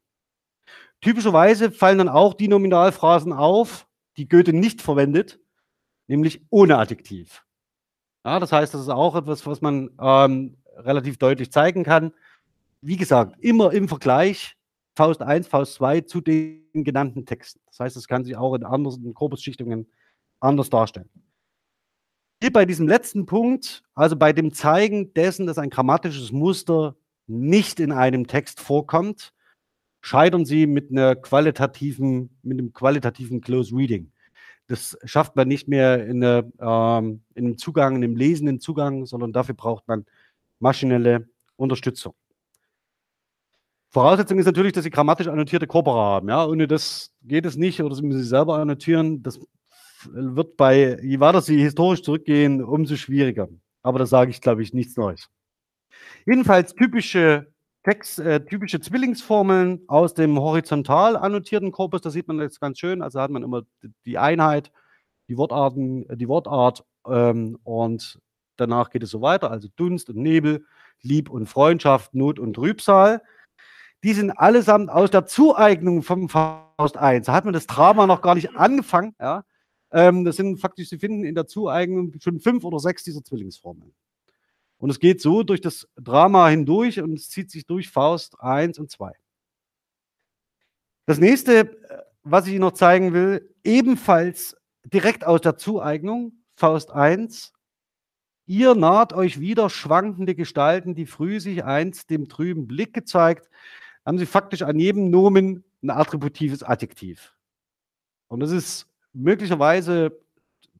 [1.00, 5.40] Typischerweise fallen dann auch die Nominalphrasen auf, die Goethe nicht verwendet,
[6.06, 7.44] nämlich ohne Adjektiv.
[8.24, 12.12] Ja, das heißt, das ist auch etwas, was man ähm, relativ deutlich zeigen kann.
[12.80, 14.56] Wie gesagt, immer im Vergleich
[14.94, 17.60] Faust 1, Faust 2 zu den genannten Texten.
[17.66, 19.90] Das heißt, es kann sich auch in anderen Korpusschichtungen
[20.40, 21.08] anders darstellen.
[22.42, 26.96] Hier bei diesem letzten Punkt, also bei dem Zeigen dessen, dass ein grammatisches Muster
[27.26, 29.32] nicht in einem Text vorkommt,
[30.00, 34.12] scheitern Sie mit, einer qualitativen, mit einem qualitativen Close Reading.
[34.66, 39.06] Das schafft man nicht mehr in, eine, ähm, in einem Zugang, in einem lesenden Zugang,
[39.06, 40.06] sondern dafür braucht man
[40.58, 42.14] maschinelle Unterstützung.
[43.90, 46.28] Voraussetzung ist natürlich, dass Sie grammatisch annotierte Korpora haben.
[46.28, 46.46] Ja?
[46.46, 49.22] Ohne das geht es nicht oder Sie müssen sie selber annotieren.
[49.22, 49.38] Das
[50.10, 53.48] wird bei, je weiter Sie historisch zurückgehen, umso schwieriger.
[53.82, 55.28] Aber da sage ich, glaube ich, nichts Neues.
[56.26, 57.52] Jedenfalls typische
[57.84, 63.02] Text, äh, typische Zwillingsformeln aus dem horizontal annotierten Korpus, da sieht man jetzt ganz schön.
[63.02, 63.62] Also hat man immer
[64.06, 64.70] die Einheit,
[65.28, 68.20] die Wortarten, die Wortart ähm, und
[68.56, 69.50] danach geht es so weiter.
[69.50, 70.64] Also Dunst und Nebel,
[71.00, 73.22] Lieb und Freundschaft, Not und Trübsal.
[74.04, 77.26] Die sind allesamt aus der Zueignung vom Faust 1.
[77.26, 79.14] Da hat man das Drama noch gar nicht angefangen.
[79.20, 79.44] Ja?
[79.92, 83.92] Ähm, das sind faktisch, Sie finden in der Zueignung schon fünf oder sechs dieser Zwillingsformeln.
[84.82, 88.80] Und es geht so durch das Drama hindurch und es zieht sich durch Faust 1
[88.80, 89.12] und 2.
[91.06, 96.90] Das nächste, äh, was ich Ihnen noch zeigen will, ebenfalls direkt aus der Zueignung, Faust
[96.90, 97.52] 1.
[98.46, 103.48] Ihr naht euch wieder schwankende Gestalten, die früh sich einst dem trüben Blick gezeigt,
[104.04, 107.36] haben Sie faktisch an jedem Nomen ein attributives Adjektiv.
[108.26, 110.18] Und das ist möglicherweise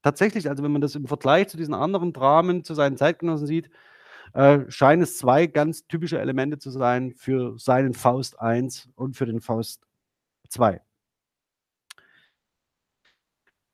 [0.02, 3.70] tatsächlich, also wenn man das im Vergleich zu diesen anderen Dramen, zu seinen Zeitgenossen sieht,
[4.34, 9.26] äh, scheinen es zwei ganz typische Elemente zu sein für seinen Faust 1 und für
[9.26, 9.82] den Faust
[10.48, 10.80] 2.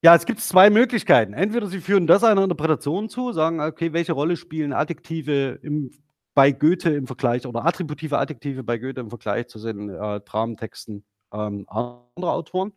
[0.00, 1.32] Ja, es gibt zwei Möglichkeiten.
[1.32, 5.90] Entweder Sie führen das einer Interpretation zu, sagen, okay, welche Rolle spielen Adjektive im,
[6.34, 11.04] bei Goethe im Vergleich oder attributive Adjektive bei Goethe im Vergleich zu den äh, Dramentexten
[11.32, 12.72] ähm, anderer Autoren.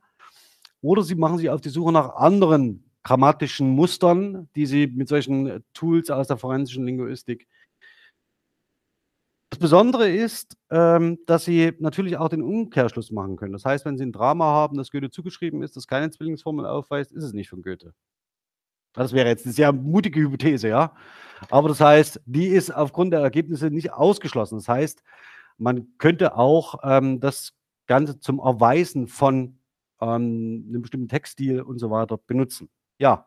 [0.82, 5.64] Oder Sie machen sich auf die Suche nach anderen grammatischen Mustern, die Sie mit solchen
[5.74, 7.48] Tools aus der forensischen Linguistik
[9.52, 13.52] das Besondere ist, ähm, dass Sie natürlich auch den Umkehrschluss machen können.
[13.52, 17.12] Das heißt, wenn Sie ein Drama haben, das Goethe zugeschrieben ist, das keine Zwillingsformel aufweist,
[17.12, 17.94] ist es nicht von Goethe.
[18.94, 20.96] Das wäre jetzt eine sehr mutige Hypothese, ja.
[21.50, 24.58] Aber das heißt, die ist aufgrund der Ergebnisse nicht ausgeschlossen.
[24.58, 25.04] Das heißt,
[25.58, 27.54] man könnte auch ähm, das
[27.88, 29.60] Ganze zum Erweisen von
[30.00, 32.70] ähm, einem bestimmten Textstil und so weiter benutzen.
[33.00, 33.26] Ja.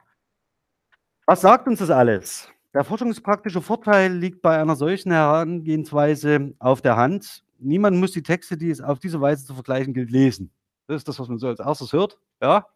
[1.26, 2.48] Was sagt uns das alles?
[2.74, 7.44] Der forschungspraktische Vorteil liegt bei einer solchen Herangehensweise auf der Hand.
[7.58, 10.50] Niemand muss die Texte, die es auf diese Weise zu vergleichen gilt, lesen.
[10.88, 12.18] Das ist das, was man so als erstes hört.
[12.42, 12.66] Ja.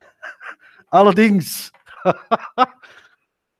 [0.88, 1.72] Allerdings,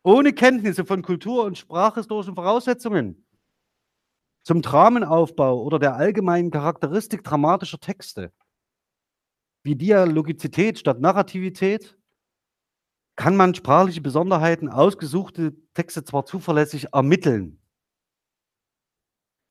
[0.05, 3.27] ohne Kenntnisse von Kultur- und sprachhistorischen Voraussetzungen
[4.43, 8.33] zum Dramenaufbau oder der allgemeinen Charakteristik dramatischer Texte,
[9.65, 12.00] wie Dialogizität statt Narrativität,
[13.21, 17.61] kann man sprachliche Besonderheiten, ausgesuchte Texte zwar zuverlässig ermitteln.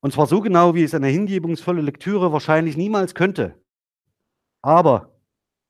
[0.02, 3.62] Und zwar so genau, wie es eine hingebungsvolle Lektüre wahrscheinlich niemals könnte.
[4.64, 5.14] Aber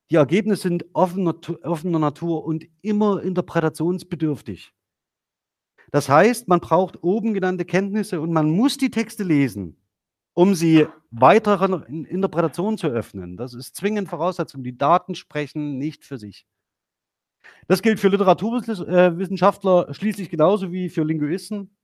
[0.09, 4.73] die Ergebnisse sind offener, offener Natur und immer interpretationsbedürftig.
[5.91, 9.75] Das heißt, man braucht oben genannte Kenntnisse und man muss die Texte lesen,
[10.33, 13.35] um sie weiteren Interpretationen zu öffnen.
[13.35, 14.63] Das ist zwingend Voraussetzung.
[14.63, 16.47] Die Daten sprechen nicht für sich.
[17.67, 21.75] Das gilt für Literaturwissenschaftler schließlich genauso wie für Linguisten,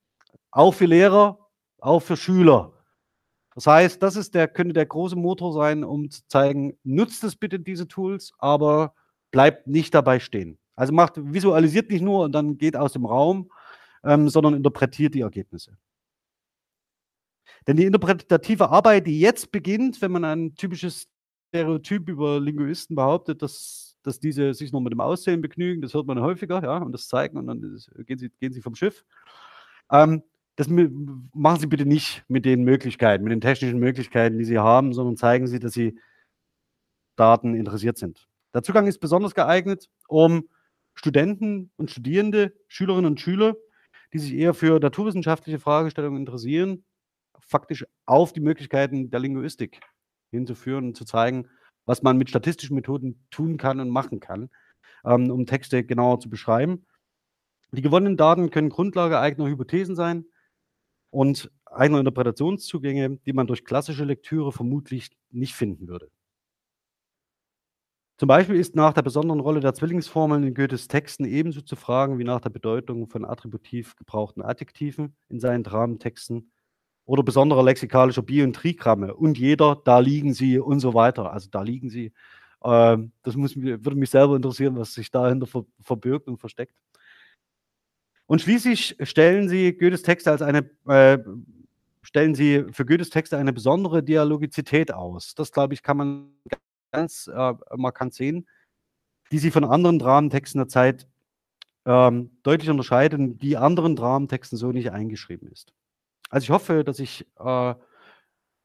[0.51, 1.39] auch für Lehrer,
[1.79, 2.73] auch für Schüler.
[3.53, 7.35] Das heißt, das ist der, könnte der große Motor sein, um zu zeigen, nutzt es
[7.35, 8.93] bitte diese Tools, aber
[9.31, 10.57] bleibt nicht dabei stehen.
[10.75, 13.49] Also macht, visualisiert nicht nur und dann geht aus dem Raum,
[14.03, 15.77] ähm, sondern interpretiert die Ergebnisse.
[17.67, 21.07] Denn die interpretative Arbeit, die jetzt beginnt, wenn man ein typisches
[21.49, 25.81] Stereotyp über Linguisten behauptet, dass dass diese sich noch mit dem Aussehen begnügen.
[25.81, 27.61] Das hört man häufiger, ja, und das zeigen und dann
[28.05, 29.03] gehen sie, gehen sie vom Schiff.
[29.91, 30.23] Ähm,
[30.55, 34.93] das machen Sie bitte nicht mit den Möglichkeiten, mit den technischen Möglichkeiten, die Sie haben,
[34.93, 35.99] sondern zeigen Sie, dass Sie
[37.17, 38.27] Daten interessiert sind.
[38.53, 40.47] Der Zugang ist besonders geeignet, um
[40.93, 43.55] Studenten und Studierende, Schülerinnen und Schüler,
[44.13, 46.85] die sich eher für naturwissenschaftliche Fragestellungen interessieren,
[47.41, 49.81] faktisch auf die Möglichkeiten der Linguistik
[50.31, 51.49] hinzuführen und zu zeigen,
[51.85, 54.49] was man mit statistischen Methoden tun kann und machen kann,
[55.05, 56.85] ähm, um Texte genauer zu beschreiben.
[57.71, 60.25] Die gewonnenen Daten können Grundlage eigener Hypothesen sein
[61.09, 66.09] und eigener Interpretationszugänge, die man durch klassische Lektüre vermutlich nicht finden würde.
[68.17, 72.17] Zum Beispiel ist nach der besonderen Rolle der Zwillingsformeln in Goethes Texten ebenso zu fragen
[72.17, 76.49] wie nach der Bedeutung von attributiv gebrauchten Adjektiven in seinen Dramentexten
[77.05, 81.31] oder besonderer lexikalischer Bi- und Trigramme und jeder, da liegen sie und so weiter.
[81.31, 82.11] Also da liegen sie.
[82.63, 86.75] Ähm, das muss, würde mich selber interessieren, was sich dahinter ver verbirgt und versteckt.
[88.27, 91.19] Und schließlich stellen sie Goethes Texte als eine äh,
[92.01, 95.35] stellen sie für Goethes Texte eine besondere Dialogizität aus.
[95.35, 96.29] Das, glaube ich, kann man
[96.91, 98.47] ganz äh, markant sehen,
[99.31, 101.07] die sie von anderen Dramentexten der Zeit
[101.85, 105.73] ähm, deutlich unterscheiden, die anderen Dramentexten so nicht eingeschrieben ist.
[106.29, 107.75] Also ich hoffe, dass ich äh,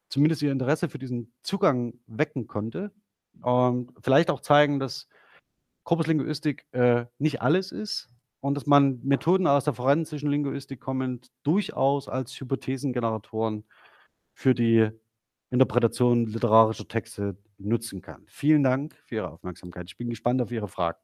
[0.09, 2.91] zumindest Ihr Interesse für diesen Zugang wecken konnte.
[3.41, 5.07] Und vielleicht auch zeigen, dass
[5.83, 8.09] Korpuslinguistik äh, nicht alles ist
[8.41, 13.63] und dass man Methoden aus der forensischen Linguistik kommend durchaus als Hypothesengeneratoren
[14.33, 14.89] für die
[15.49, 18.23] Interpretation literarischer Texte nutzen kann.
[18.27, 19.85] Vielen Dank für Ihre Aufmerksamkeit.
[19.87, 20.99] Ich bin gespannt auf Ihre Fragen.